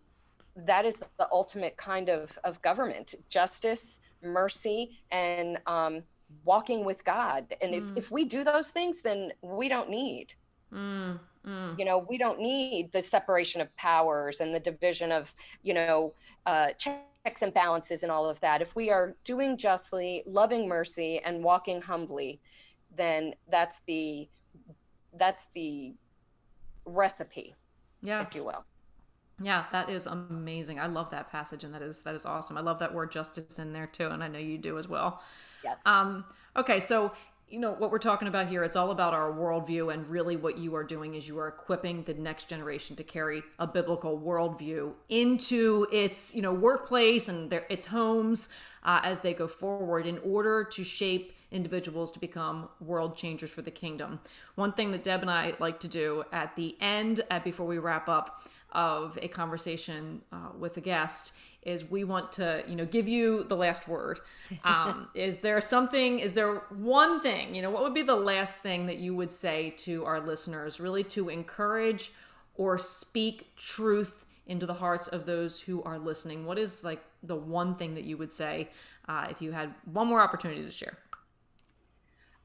that 0.55 0.85
is 0.85 0.97
the 0.97 1.27
ultimate 1.31 1.77
kind 1.77 2.09
of, 2.09 2.37
of 2.43 2.61
government 2.61 3.15
justice, 3.29 3.99
mercy, 4.21 4.99
and 5.11 5.57
um, 5.65 6.03
walking 6.43 6.85
with 6.85 7.03
God. 7.03 7.55
And 7.61 7.73
mm. 7.73 7.91
if, 7.91 8.05
if 8.05 8.11
we 8.11 8.25
do 8.25 8.43
those 8.43 8.67
things, 8.69 9.01
then 9.01 9.31
we 9.41 9.69
don't 9.69 9.89
need. 9.89 10.33
Mm, 10.73 11.19
mm. 11.45 11.79
You 11.79 11.85
know, 11.85 12.05
we 12.09 12.17
don't 12.17 12.39
need 12.39 12.91
the 12.91 13.01
separation 13.01 13.61
of 13.61 13.75
powers 13.75 14.39
and 14.39 14.53
the 14.53 14.59
division 14.59 15.11
of, 15.11 15.33
you 15.63 15.73
know, 15.73 16.13
uh, 16.45 16.69
checks 16.73 17.41
and 17.41 17.53
balances 17.53 18.03
and 18.03 18.11
all 18.11 18.29
of 18.29 18.39
that. 18.39 18.61
If 18.61 18.75
we 18.75 18.89
are 18.89 19.15
doing 19.23 19.57
justly, 19.57 20.23
loving 20.25 20.67
mercy, 20.67 21.19
and 21.19 21.43
walking 21.43 21.81
humbly, 21.81 22.39
then 22.95 23.33
that's 23.49 23.81
the 23.87 24.27
that's 25.17 25.47
the 25.53 25.93
recipe, 26.85 27.53
yeah, 28.01 28.21
if 28.21 28.33
you 28.33 28.45
will. 28.45 28.65
Yeah, 29.41 29.65
that 29.71 29.89
is 29.89 30.07
amazing. 30.07 30.79
I 30.79 30.85
love 30.85 31.09
that 31.09 31.29
passage, 31.31 31.63
and 31.63 31.73
that 31.73 31.81
is 31.81 32.01
that 32.01 32.15
is 32.15 32.25
awesome. 32.25 32.57
I 32.57 32.61
love 32.61 32.79
that 32.79 32.93
word 32.93 33.11
justice 33.11 33.59
in 33.59 33.73
there 33.73 33.87
too, 33.87 34.07
and 34.07 34.23
I 34.23 34.27
know 34.27 34.39
you 34.39 34.57
do 34.57 34.77
as 34.77 34.87
well. 34.87 35.21
Yes. 35.63 35.79
Um, 35.85 36.25
okay, 36.55 36.79
so 36.79 37.11
you 37.51 37.59
know 37.59 37.73
what 37.73 37.91
we're 37.91 37.99
talking 37.99 38.29
about 38.29 38.47
here 38.47 38.63
it's 38.63 38.77
all 38.77 38.91
about 38.91 39.13
our 39.13 39.31
worldview 39.31 39.93
and 39.93 40.07
really 40.07 40.37
what 40.37 40.57
you 40.57 40.73
are 40.73 40.85
doing 40.85 41.15
is 41.15 41.27
you 41.27 41.37
are 41.37 41.49
equipping 41.49 42.01
the 42.03 42.13
next 42.13 42.47
generation 42.47 42.95
to 42.95 43.03
carry 43.03 43.43
a 43.59 43.67
biblical 43.67 44.17
worldview 44.17 44.93
into 45.09 45.85
its 45.91 46.33
you 46.33 46.41
know 46.41 46.53
workplace 46.53 47.27
and 47.27 47.49
their 47.49 47.65
its 47.69 47.87
homes 47.87 48.47
uh, 48.83 49.01
as 49.03 49.19
they 49.19 49.33
go 49.33 49.47
forward 49.47 50.07
in 50.07 50.17
order 50.19 50.63
to 50.63 50.83
shape 50.83 51.35
individuals 51.51 52.11
to 52.13 52.19
become 52.19 52.69
world 52.79 53.17
changers 53.17 53.51
for 53.51 53.61
the 53.61 53.71
kingdom 53.71 54.19
one 54.55 54.71
thing 54.71 54.91
that 54.91 55.03
deb 55.03 55.21
and 55.21 55.29
i 55.29 55.53
like 55.59 55.79
to 55.79 55.89
do 55.89 56.23
at 56.31 56.55
the 56.55 56.77
end 56.79 57.19
at, 57.29 57.43
before 57.43 57.67
we 57.67 57.77
wrap 57.77 58.07
up 58.07 58.41
of 58.71 59.19
a 59.21 59.27
conversation 59.27 60.21
uh, 60.31 60.47
with 60.57 60.77
a 60.77 60.81
guest 60.81 61.33
is 61.63 61.89
we 61.89 62.03
want 62.03 62.31
to 62.33 62.63
you 62.67 62.75
know 62.75 62.85
give 62.85 63.07
you 63.07 63.43
the 63.43 63.55
last 63.55 63.87
word. 63.87 64.19
Um, 64.63 65.07
is 65.15 65.39
there 65.39 65.61
something 65.61 66.19
is 66.19 66.33
there 66.33 66.55
one 66.69 67.21
thing 67.21 67.55
you 67.55 67.61
know 67.61 67.69
what 67.69 67.83
would 67.83 67.93
be 67.93 68.01
the 68.01 68.15
last 68.15 68.61
thing 68.61 68.87
that 68.87 68.97
you 68.97 69.15
would 69.15 69.31
say 69.31 69.71
to 69.77 70.05
our 70.05 70.19
listeners 70.19 70.79
really 70.79 71.03
to 71.05 71.29
encourage 71.29 72.11
or 72.55 72.77
speak 72.77 73.55
truth 73.55 74.25
into 74.47 74.65
the 74.65 74.73
hearts 74.73 75.07
of 75.07 75.25
those 75.25 75.61
who 75.61 75.81
are 75.83 75.99
listening? 75.99 76.45
What 76.45 76.57
is 76.57 76.83
like 76.83 77.03
the 77.23 77.35
one 77.35 77.75
thing 77.75 77.93
that 77.95 78.03
you 78.03 78.17
would 78.17 78.31
say 78.31 78.69
uh, 79.07 79.27
if 79.29 79.41
you 79.41 79.51
had 79.51 79.73
one 79.85 80.07
more 80.07 80.21
opportunity 80.21 80.63
to 80.63 80.71
share? 80.71 80.97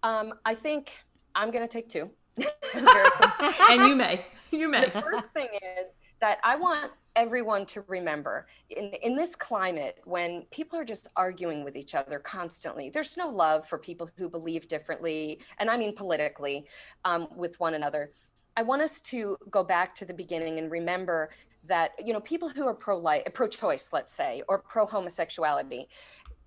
Um, 0.03 0.35
i 0.45 0.55
think 0.55 1.03
i'm 1.35 1.51
going 1.51 1.67
to 1.67 1.73
take 1.73 1.89
two. 1.89 2.11
And 3.71 3.89
you 3.89 3.97
may. 3.97 4.25
You 4.51 4.69
may. 4.69 4.85
The 4.87 5.03
first 5.03 5.31
thing 5.31 5.49
is 5.53 5.89
that 6.21 6.39
I 6.45 6.57
want 6.57 6.93
everyone 7.17 7.67
to 7.67 7.83
remember 7.89 8.47
in, 8.71 8.93
in 9.03 9.17
this 9.17 9.35
climate 9.35 9.99
when 10.05 10.43
people 10.51 10.79
are 10.79 10.85
just 10.85 11.09
arguing 11.17 11.65
with 11.65 11.75
each 11.75 11.95
other 11.95 12.19
constantly 12.19 12.91
there's 12.91 13.17
no 13.17 13.29
love 13.29 13.67
for 13.67 13.79
people 13.79 14.09
who 14.17 14.29
believe 14.29 14.69
differently 14.69 15.41
and 15.59 15.71
i 15.71 15.77
mean 15.77 15.95
politically 15.97 16.67
um, 17.05 17.29
with 17.37 17.59
one 17.61 17.75
another. 17.75 18.13
I 18.57 18.63
want 18.63 18.83
us 18.83 19.01
to 19.03 19.37
go 19.51 19.63
back 19.63 19.95
to 19.97 20.05
the 20.05 20.15
beginning 20.15 20.59
and 20.59 20.71
remember 20.71 21.31
that 21.65 21.93
you 22.05 22.13
know 22.13 22.21
people 22.21 22.49
who 22.49 22.67
are 22.67 22.75
pro-life 22.75 23.25
pro-choice 23.35 23.89
let's 23.93 24.13
say 24.13 24.43
or 24.49 24.59
pro-homosexuality 24.59 25.89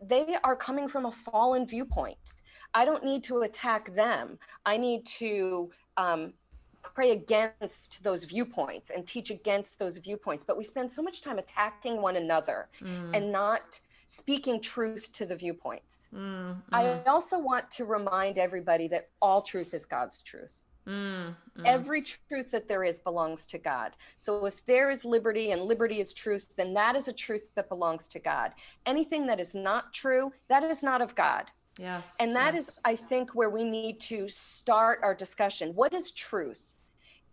they 0.01 0.37
are 0.45 0.55
coming 0.55 0.87
from 0.87 1.07
a 1.07 1.11
fallen 1.11 1.67
viewpoint. 1.67 2.33
I 2.73 2.85
don't 2.85 3.03
need 3.03 3.21
to 3.25 3.41
attack 3.41 3.93
them. 3.95 4.39
I 4.65 4.77
need 4.77 5.05
to 5.17 5.71
um, 5.97 6.33
pray 6.81 7.11
against 7.11 8.03
those 8.03 8.23
viewpoints 8.23 8.89
and 8.89 9.05
teach 9.07 9.29
against 9.29 9.79
those 9.79 9.97
viewpoints 9.97 10.43
but 10.43 10.57
we 10.57 10.63
spend 10.63 10.89
so 10.89 11.01
much 11.01 11.21
time 11.21 11.39
attacking 11.39 12.01
one 12.01 12.15
another 12.15 12.67
mm. 12.81 13.15
and 13.15 13.31
not 13.31 13.79
speaking 14.07 14.59
truth 14.59 15.11
to 15.11 15.25
the 15.25 15.35
viewpoints 15.35 16.07
mm, 16.13 16.19
mm. 16.19 16.61
i 16.71 17.01
also 17.03 17.37
want 17.37 17.69
to 17.69 17.85
remind 17.85 18.37
everybody 18.37 18.87
that 18.87 19.09
all 19.21 19.41
truth 19.41 19.73
is 19.73 19.85
god's 19.85 20.21
truth 20.23 20.59
mm, 20.87 21.35
mm. 21.57 21.65
Every 21.65 22.01
truth 22.01 22.51
that 22.51 22.67
there 22.67 22.83
is 22.83 22.99
belongs 22.99 23.45
to 23.47 23.57
God. 23.57 23.91
So 24.17 24.45
if 24.45 24.65
there 24.65 24.89
is 24.89 25.05
liberty 25.05 25.51
and 25.51 25.61
liberty 25.61 25.99
is 25.99 26.13
truth, 26.13 26.55
then 26.55 26.73
that 26.73 26.95
is 26.95 27.07
a 27.07 27.13
truth 27.13 27.51
that 27.55 27.69
belongs 27.69 28.07
to 28.09 28.19
God. 28.19 28.53
Anything 28.85 29.27
that 29.27 29.39
is 29.39 29.53
not 29.53 29.93
true, 29.93 30.31
that 30.47 30.63
is 30.63 30.81
not 30.81 31.01
of 31.01 31.13
God. 31.15 31.45
Yes. 31.79 32.17
And 32.19 32.35
that 32.35 32.53
yes. 32.53 32.69
is, 32.69 32.79
I 32.83 32.95
think, 32.95 33.33
where 33.33 33.49
we 33.49 33.63
need 33.63 33.99
to 34.01 34.27
start 34.27 34.99
our 35.01 35.15
discussion. 35.15 35.73
What 35.75 35.93
is 35.93 36.11
truth? 36.11 36.75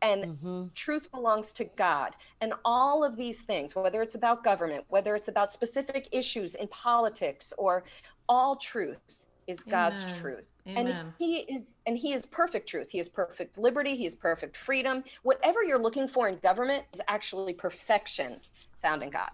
and 0.03 0.25
mm-hmm. 0.25 0.67
truth 0.75 1.11
belongs 1.11 1.53
to 1.55 1.65
God. 1.65 2.13
And 2.41 2.53
all 2.65 3.03
of 3.03 3.17
these 3.17 3.41
things, 3.43 3.75
whether 3.75 4.03
it's 4.03 4.15
about 4.15 4.45
government, 4.45 4.85
whether 4.89 5.15
it's 5.17 5.29
about 5.29 5.51
specific 5.51 6.09
issues 6.13 6.55
in 6.55 6.69
politics, 6.69 7.53
or 7.57 7.85
all 8.29 8.57
truth 8.57 9.27
is 9.47 9.61
God's 9.61 10.03
Amen. 10.05 10.17
truth. 10.17 10.51
Amen. 10.69 10.87
And 10.89 11.13
he 11.19 11.37
is 11.39 11.79
and 11.87 11.97
he 11.97 12.13
is 12.13 12.27
perfect 12.27 12.69
truth. 12.69 12.91
He 12.91 12.99
is 12.99 13.09
perfect 13.09 13.57
liberty, 13.57 13.97
he 13.97 14.07
is 14.07 14.17
perfect 14.17 14.57
freedom. 14.57 15.05
Whatever 15.23 15.63
you're 15.63 15.79
looking 15.79 16.09
for 16.09 16.29
in 16.29 16.39
government 16.39 16.85
is 16.93 17.01
actually 17.09 17.55
perfection 17.55 18.37
found 18.83 19.03
in 19.03 19.11
God. 19.11 19.31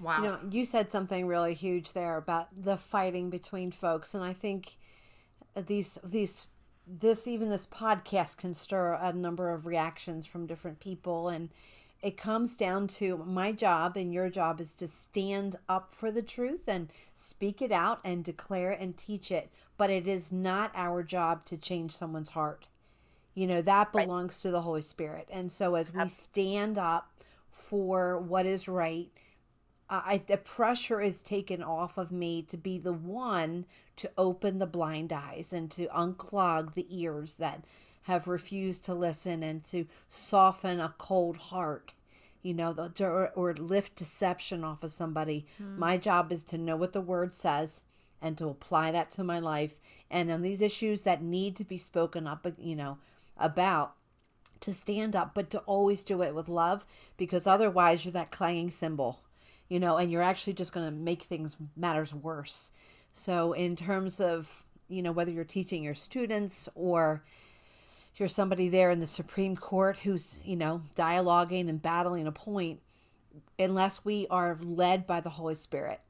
Wow. 0.00 0.16
You 0.18 0.22
know, 0.24 0.38
you 0.50 0.64
said 0.64 0.90
something 0.90 1.26
really 1.26 1.54
huge 1.54 1.92
there 1.92 2.16
about 2.16 2.48
the 2.56 2.76
fighting 2.76 3.30
between 3.30 3.70
folks 3.70 4.14
and 4.14 4.24
I 4.24 4.32
think 4.32 4.76
these 5.54 5.98
these 6.02 6.48
this 6.86 7.26
even 7.26 7.48
this 7.48 7.66
podcast 7.66 8.36
can 8.36 8.54
stir 8.54 8.94
a 8.94 9.12
number 9.12 9.50
of 9.50 9.66
reactions 9.66 10.26
from 10.26 10.46
different 10.46 10.80
people 10.80 11.28
and 11.28 11.48
it 12.02 12.18
comes 12.18 12.58
down 12.58 12.86
to 12.86 13.16
my 13.16 13.50
job 13.50 13.96
and 13.96 14.12
your 14.12 14.28
job 14.28 14.60
is 14.60 14.74
to 14.74 14.86
stand 14.86 15.56
up 15.66 15.90
for 15.90 16.10
the 16.10 16.20
truth 16.20 16.68
and 16.68 16.90
speak 17.14 17.62
it 17.62 17.72
out 17.72 18.00
and 18.04 18.22
declare 18.22 18.70
and 18.70 18.98
teach 18.98 19.30
it 19.30 19.50
but 19.78 19.88
it 19.88 20.06
is 20.06 20.30
not 20.30 20.70
our 20.74 21.02
job 21.02 21.46
to 21.46 21.56
change 21.56 21.92
someone's 21.92 22.30
heart 22.30 22.68
you 23.34 23.46
know 23.46 23.62
that 23.62 23.92
belongs 23.92 24.36
right. 24.36 24.42
to 24.42 24.50
the 24.50 24.62
holy 24.62 24.82
spirit 24.82 25.26
and 25.32 25.50
so 25.50 25.74
as 25.76 25.94
we 25.94 26.06
stand 26.08 26.76
up 26.76 27.10
for 27.50 28.18
what 28.18 28.44
is 28.44 28.68
right 28.68 29.10
I, 30.04 30.22
the 30.26 30.36
pressure 30.36 31.00
is 31.00 31.22
taken 31.22 31.62
off 31.62 31.98
of 31.98 32.10
me 32.10 32.42
to 32.42 32.56
be 32.56 32.78
the 32.78 32.92
one 32.92 33.66
to 33.96 34.10
open 34.16 34.58
the 34.58 34.66
blind 34.66 35.12
eyes 35.12 35.52
and 35.52 35.70
to 35.72 35.86
unclog 35.86 36.74
the 36.74 36.86
ears 36.90 37.34
that 37.34 37.64
have 38.02 38.26
refused 38.26 38.84
to 38.84 38.94
listen 38.94 39.42
and 39.42 39.64
to 39.64 39.86
soften 40.08 40.80
a 40.80 40.94
cold 40.98 41.36
heart 41.36 41.92
you 42.42 42.54
know 42.54 42.90
or, 43.00 43.30
or 43.34 43.54
lift 43.54 43.96
deception 43.96 44.62
off 44.62 44.84
of 44.84 44.90
somebody. 44.90 45.46
Mm. 45.60 45.78
my 45.78 45.96
job 45.96 46.30
is 46.30 46.44
to 46.44 46.58
know 46.58 46.76
what 46.76 46.92
the 46.92 47.00
word 47.00 47.34
says 47.34 47.82
and 48.22 48.38
to 48.38 48.48
apply 48.48 48.92
that 48.92 49.10
to 49.12 49.24
my 49.24 49.38
life. 49.38 49.80
And 50.10 50.30
on 50.30 50.42
these 50.42 50.62
issues 50.62 51.02
that 51.02 51.22
need 51.22 51.56
to 51.56 51.64
be 51.64 51.78
spoken 51.78 52.26
up 52.28 52.46
you 52.58 52.76
know 52.76 52.98
about 53.36 53.94
to 54.60 54.72
stand 54.72 55.16
up 55.16 55.34
but 55.34 55.50
to 55.50 55.58
always 55.60 56.04
do 56.04 56.22
it 56.22 56.34
with 56.34 56.48
love 56.48 56.86
because 57.16 57.46
otherwise 57.46 58.04
you're 58.04 58.12
that 58.12 58.30
clanging 58.30 58.70
cymbal 58.70 59.23
you 59.68 59.80
know, 59.80 59.96
and 59.96 60.10
you're 60.10 60.22
actually 60.22 60.52
just 60.52 60.72
going 60.72 60.86
to 60.86 60.92
make 60.92 61.22
things 61.22 61.56
matters 61.76 62.14
worse. 62.14 62.70
So, 63.12 63.52
in 63.52 63.76
terms 63.76 64.20
of, 64.20 64.64
you 64.88 65.02
know, 65.02 65.12
whether 65.12 65.30
you're 65.30 65.44
teaching 65.44 65.82
your 65.82 65.94
students 65.94 66.68
or 66.74 67.22
you're 68.16 68.28
somebody 68.28 68.68
there 68.68 68.90
in 68.90 69.00
the 69.00 69.06
Supreme 69.06 69.56
Court 69.56 69.98
who's, 69.98 70.38
you 70.44 70.56
know, 70.56 70.82
dialoguing 70.96 71.68
and 71.68 71.80
battling 71.80 72.26
a 72.26 72.32
point, 72.32 72.80
unless 73.58 74.04
we 74.04 74.26
are 74.30 74.58
led 74.62 75.06
by 75.06 75.20
the 75.20 75.30
Holy 75.30 75.54
Spirit, 75.54 76.00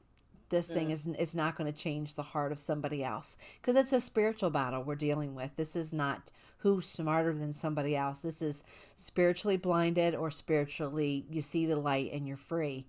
this 0.49 0.67
thing 0.67 0.89
mm. 0.89 0.93
is, 0.93 1.07
is 1.07 1.35
not 1.35 1.55
going 1.55 1.71
to 1.71 1.77
change 1.77 2.13
the 2.13 2.23
heart 2.23 2.51
of 2.51 2.59
somebody 2.59 3.03
else 3.03 3.37
because 3.61 3.75
it's 3.75 3.93
a 3.93 4.01
spiritual 4.01 4.49
battle 4.49 4.83
we're 4.83 4.95
dealing 4.95 5.33
with. 5.33 5.55
This 5.55 5.75
is 5.75 5.91
not 5.91 6.29
who's 6.59 6.87
smarter 6.87 7.33
than 7.33 7.53
somebody 7.53 7.95
else. 7.95 8.19
This 8.19 8.41
is 8.41 8.63
spiritually 8.95 9.57
blinded 9.57 10.15
or 10.15 10.31
spiritually 10.31 11.25
you 11.29 11.41
see 11.41 11.65
the 11.65 11.75
light 11.75 12.11
and 12.13 12.27
you're 12.27 12.37
free. 12.37 12.85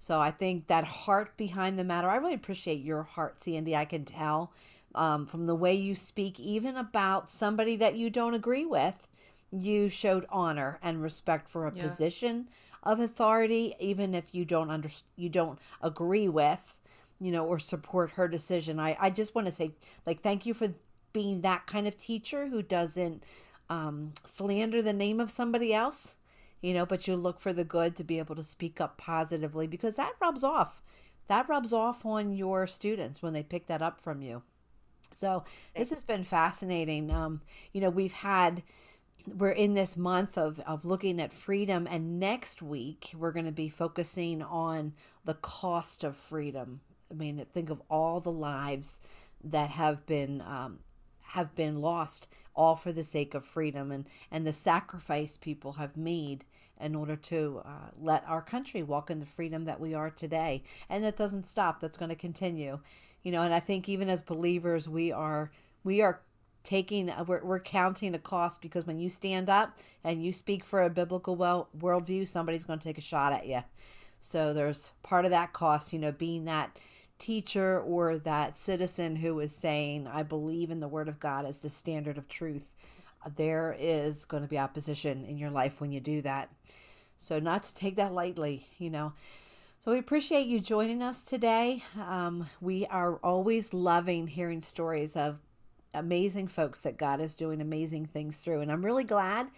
So 0.00 0.18
I 0.18 0.30
think 0.30 0.66
that 0.68 0.84
heart 0.84 1.36
behind 1.36 1.78
the 1.78 1.84
matter, 1.84 2.08
I 2.08 2.16
really 2.16 2.34
appreciate 2.34 2.80
your 2.80 3.02
heart, 3.02 3.42
Sandy. 3.42 3.76
I 3.76 3.84
can 3.84 4.06
tell 4.06 4.50
um, 4.94 5.26
from 5.26 5.46
the 5.46 5.54
way 5.54 5.74
you 5.74 5.94
speak, 5.94 6.40
even 6.40 6.74
about 6.74 7.30
somebody 7.30 7.76
that 7.76 7.96
you 7.96 8.08
don't 8.08 8.32
agree 8.32 8.64
with, 8.64 9.08
you 9.52 9.90
showed 9.90 10.24
honor 10.30 10.78
and 10.82 11.02
respect 11.02 11.50
for 11.50 11.66
a 11.66 11.74
yeah. 11.74 11.82
position 11.82 12.48
of 12.82 12.98
authority, 12.98 13.74
even 13.78 14.14
if 14.14 14.34
you 14.34 14.46
don't 14.46 14.70
under, 14.70 14.88
you 15.16 15.28
don't 15.28 15.58
agree 15.82 16.28
with, 16.28 16.78
you 17.20 17.30
know, 17.30 17.44
or 17.44 17.58
support 17.58 18.12
her 18.12 18.26
decision. 18.26 18.80
I, 18.80 18.96
I 18.98 19.10
just 19.10 19.34
want 19.34 19.48
to 19.48 19.52
say, 19.52 19.72
like, 20.06 20.22
thank 20.22 20.46
you 20.46 20.54
for 20.54 20.72
being 21.12 21.42
that 21.42 21.66
kind 21.66 21.86
of 21.86 21.98
teacher 21.98 22.46
who 22.46 22.62
doesn't 22.62 23.22
um, 23.68 24.14
slander 24.24 24.80
the 24.80 24.94
name 24.94 25.20
of 25.20 25.30
somebody 25.30 25.74
else 25.74 26.16
you 26.60 26.74
know, 26.74 26.86
but 26.86 27.06
you 27.08 27.16
look 27.16 27.40
for 27.40 27.52
the 27.52 27.64
good 27.64 27.96
to 27.96 28.04
be 28.04 28.18
able 28.18 28.36
to 28.36 28.42
speak 28.42 28.80
up 28.80 28.98
positively 28.98 29.66
because 29.66 29.96
that 29.96 30.14
rubs 30.20 30.44
off. 30.44 30.82
That 31.28 31.48
rubs 31.48 31.72
off 31.72 32.04
on 32.04 32.32
your 32.32 32.66
students 32.66 33.22
when 33.22 33.32
they 33.32 33.42
pick 33.42 33.66
that 33.66 33.82
up 33.82 34.00
from 34.00 34.20
you. 34.20 34.42
So 35.14 35.44
this 35.76 35.90
has 35.90 36.02
been 36.02 36.24
fascinating. 36.24 37.10
Um, 37.10 37.40
you 37.72 37.80
know, 37.80 37.90
we've 37.90 38.12
had 38.12 38.62
we're 39.26 39.50
in 39.50 39.74
this 39.74 39.96
month 39.96 40.38
of, 40.38 40.60
of 40.60 40.84
looking 40.84 41.20
at 41.20 41.32
freedom, 41.32 41.86
and 41.90 42.18
next 42.18 42.62
week 42.62 43.12
we're 43.16 43.32
going 43.32 43.46
to 43.46 43.52
be 43.52 43.68
focusing 43.68 44.42
on 44.42 44.94
the 45.24 45.34
cost 45.34 46.04
of 46.04 46.16
freedom. 46.16 46.80
I 47.10 47.14
mean, 47.14 47.44
think 47.52 47.70
of 47.70 47.82
all 47.90 48.20
the 48.20 48.32
lives 48.32 49.00
that 49.42 49.70
have 49.70 50.06
been 50.06 50.40
um, 50.42 50.80
have 51.28 51.54
been 51.54 51.80
lost, 51.80 52.28
all 52.54 52.76
for 52.76 52.92
the 52.92 53.04
sake 53.04 53.34
of 53.34 53.44
freedom, 53.44 53.92
and 53.92 54.06
and 54.30 54.46
the 54.46 54.52
sacrifice 54.52 55.36
people 55.36 55.72
have 55.72 55.96
made 55.96 56.44
in 56.80 56.94
order 56.94 57.16
to 57.16 57.62
uh, 57.64 57.90
let 58.00 58.24
our 58.26 58.42
country 58.42 58.82
walk 58.82 59.10
in 59.10 59.20
the 59.20 59.26
freedom 59.26 59.64
that 59.64 59.80
we 59.80 59.94
are 59.94 60.10
today. 60.10 60.62
And 60.88 61.04
that 61.04 61.16
doesn't 61.16 61.46
stop. 61.46 61.80
That's 61.80 61.98
going 61.98 62.10
to 62.10 62.16
continue. 62.16 62.80
You 63.22 63.32
know, 63.32 63.42
and 63.42 63.52
I 63.52 63.60
think 63.60 63.88
even 63.88 64.08
as 64.08 64.22
believers, 64.22 64.88
we 64.88 65.12
are 65.12 65.50
we 65.84 66.00
are 66.00 66.20
taking 66.62 67.12
we're, 67.26 67.42
we're 67.42 67.60
counting 67.60 68.14
a 68.14 68.18
cost 68.18 68.60
because 68.60 68.86
when 68.86 68.98
you 68.98 69.08
stand 69.08 69.48
up 69.48 69.78
and 70.04 70.24
you 70.24 70.32
speak 70.32 70.64
for 70.64 70.82
a 70.82 70.90
biblical 70.90 71.34
well 71.36 71.68
worldview 71.78 72.26
somebody's 72.28 72.64
going 72.64 72.78
to 72.78 72.84
take 72.84 72.98
a 72.98 73.02
shot 73.02 73.32
at 73.32 73.46
you 73.46 73.62
so 74.20 74.52
there's 74.52 74.92
part 75.02 75.24
of 75.24 75.30
that 75.30 75.52
cost 75.52 75.92
you 75.92 75.98
know 75.98 76.12
being 76.12 76.44
that 76.44 76.78
teacher 77.18 77.80
or 77.80 78.18
that 78.18 78.58
citizen 78.58 79.16
who 79.16 79.40
is 79.40 79.54
saying 79.54 80.06
i 80.06 80.22
believe 80.22 80.70
in 80.70 80.80
the 80.80 80.88
word 80.88 81.08
of 81.08 81.18
god 81.18 81.46
as 81.46 81.58
the 81.58 81.70
standard 81.70 82.18
of 82.18 82.28
truth 82.28 82.74
there 83.36 83.76
is 83.78 84.24
going 84.24 84.42
to 84.42 84.48
be 84.48 84.58
opposition 84.58 85.24
in 85.24 85.38
your 85.38 85.50
life 85.50 85.80
when 85.80 85.92
you 85.92 86.00
do 86.00 86.22
that 86.22 86.50
so 87.18 87.38
not 87.38 87.62
to 87.62 87.74
take 87.74 87.96
that 87.96 88.12
lightly 88.12 88.66
you 88.78 88.90
know 88.90 89.12
so 89.80 89.92
we 89.92 89.98
appreciate 89.98 90.46
you 90.46 90.60
joining 90.60 91.02
us 91.02 91.24
today 91.24 91.82
um, 91.98 92.48
we 92.60 92.86
are 92.86 93.16
always 93.16 93.72
loving 93.74 94.26
hearing 94.26 94.60
stories 94.60 95.16
of 95.16 95.38
amazing 95.94 96.48
folks 96.48 96.80
that 96.80 96.96
God 96.96 97.20
is 97.20 97.34
doing 97.34 97.60
amazing 97.60 98.06
things 98.06 98.36
through. 98.36 98.60
And 98.60 98.70
I'm 98.70 98.84
really 98.84 99.04
glad 99.04 99.48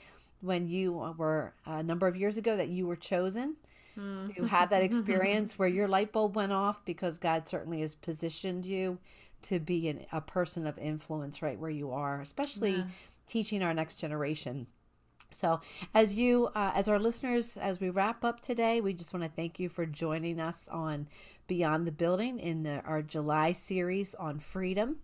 when 0.40 0.68
you 0.68 1.14
were 1.16 1.52
a 1.66 1.82
number 1.82 2.06
of 2.06 2.16
years 2.16 2.36
ago 2.36 2.56
that 2.56 2.68
you 2.68 2.86
were 2.86 2.96
chosen 2.96 3.56
mm. 3.98 4.34
to 4.34 4.44
have 4.46 4.70
that 4.70 4.82
experience 4.82 5.58
where 5.58 5.68
your 5.68 5.88
light 5.88 6.12
bulb 6.12 6.34
went 6.34 6.52
off 6.52 6.84
because 6.84 7.18
God 7.18 7.48
certainly 7.48 7.80
has 7.80 7.94
positioned 7.94 8.66
you 8.66 8.98
to 9.42 9.58
be 9.58 9.88
an, 9.88 10.04
a 10.12 10.20
person 10.20 10.66
of 10.66 10.78
influence 10.78 11.42
right 11.42 11.58
where 11.58 11.70
you 11.70 11.90
are, 11.90 12.20
especially 12.20 12.76
yeah. 12.76 12.84
Teaching 13.26 13.62
our 13.62 13.74
next 13.74 13.96
generation. 13.96 14.66
So, 15.30 15.60
as 15.94 16.16
you, 16.18 16.50
uh, 16.54 16.72
as 16.74 16.88
our 16.88 16.98
listeners, 16.98 17.56
as 17.56 17.80
we 17.80 17.90
wrap 17.90 18.24
up 18.24 18.40
today, 18.40 18.80
we 18.80 18.92
just 18.92 19.14
want 19.14 19.24
to 19.24 19.30
thank 19.30 19.58
you 19.58 19.68
for 19.68 19.86
joining 19.86 20.38
us 20.38 20.68
on 20.70 21.08
Beyond 21.46 21.86
the 21.86 21.92
Building 21.92 22.38
in 22.38 22.62
the, 22.64 22.82
our 22.82 23.02
July 23.02 23.52
series 23.52 24.14
on 24.14 24.38
freedom. 24.38 24.98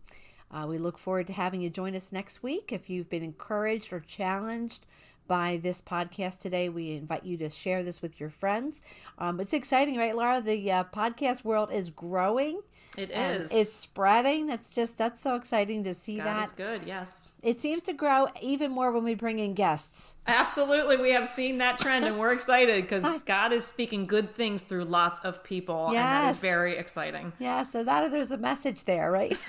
Uh, 0.51 0.67
we 0.69 0.79
look 0.79 0.99
forward 0.99 1.27
to 1.27 1.33
having 1.33 1.61
you 1.61 1.71
join 1.71 1.95
us 1.95 2.13
next 2.13 2.43
week. 2.43 2.73
If 2.73 2.89
you've 2.89 3.11
been 3.11 3.23
encouraged 3.23 3.93
or 3.93 4.01
challenged 4.01 4.87
by 5.27 5.59
this 5.63 5.83
podcast 5.83 6.41
today, 6.41 6.69
we 6.69 6.93
invite 6.93 7.25
you 7.25 7.37
to 7.39 7.51
share 7.51 7.83
this 7.83 8.01
with 8.01 8.19
your 8.19 8.31
friends. 8.31 8.83
Um, 9.19 9.41
it's 9.41 9.53
exciting, 9.53 9.99
right, 9.99 10.17
Laura? 10.17 10.41
The 10.41 10.71
uh, 10.73 10.85
podcast 10.85 11.45
world 11.45 11.71
is 11.73 11.91
growing. 11.91 12.63
It 12.99 13.13
is. 13.13 13.53
It's 13.53 13.73
spreading. 13.73 14.51
It's 14.51 14.75
just 14.75 14.99
that's 14.99 15.21
so 15.21 15.37
exciting 15.37 15.85
to 15.85 15.95
see 15.95 16.17
God 16.17 16.27
that. 16.27 16.45
Is 16.47 16.53
good. 16.53 16.83
Yes. 16.83 17.33
It 17.43 17.61
seems 17.61 17.83
to 17.85 17.93
grow 17.93 18.27
even 18.43 18.73
more 18.73 18.91
when 18.91 19.05
we 19.05 19.15
bring 19.15 19.39
in 19.39 19.55
guests. 19.55 20.17
Absolutely, 20.27 20.97
we 20.97 21.13
have 21.13 21.29
seen 21.29 21.59
that 21.59 21.79
trend, 21.79 22.05
and 22.05 22.19
we're 22.19 22.33
excited 22.33 22.83
because 22.83 23.23
God 23.27 23.53
is 23.53 23.65
speaking 23.65 24.07
good 24.07 24.35
things 24.35 24.65
through 24.65 24.85
lots 24.85 25.21
of 25.21 25.45
people, 25.45 25.91
yes. 25.93 25.99
and 25.99 26.07
that 26.07 26.31
is 26.33 26.41
very 26.41 26.77
exciting. 26.77 27.33
Yeah. 27.39 27.63
So 27.63 27.85
that 27.85 28.11
there's 28.11 28.33
a 28.33 28.39
message 28.39 28.85
there, 28.85 29.13
right? 29.13 29.39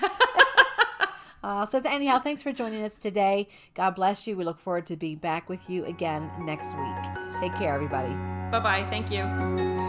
Uh, 1.42 1.64
so, 1.64 1.80
anyhow, 1.86 2.18
thanks 2.18 2.42
for 2.42 2.52
joining 2.52 2.82
us 2.82 2.98
today. 2.98 3.48
God 3.74 3.94
bless 3.94 4.26
you. 4.26 4.36
We 4.36 4.44
look 4.44 4.58
forward 4.58 4.86
to 4.88 4.96
being 4.96 5.16
back 5.16 5.48
with 5.48 5.70
you 5.70 5.86
again 5.86 6.30
next 6.40 6.76
week. 6.76 7.40
Take 7.40 7.54
care, 7.54 7.74
everybody. 7.74 8.12
Bye 8.50 8.60
bye. 8.60 8.86
Thank 8.90 9.10
you. 9.10 9.88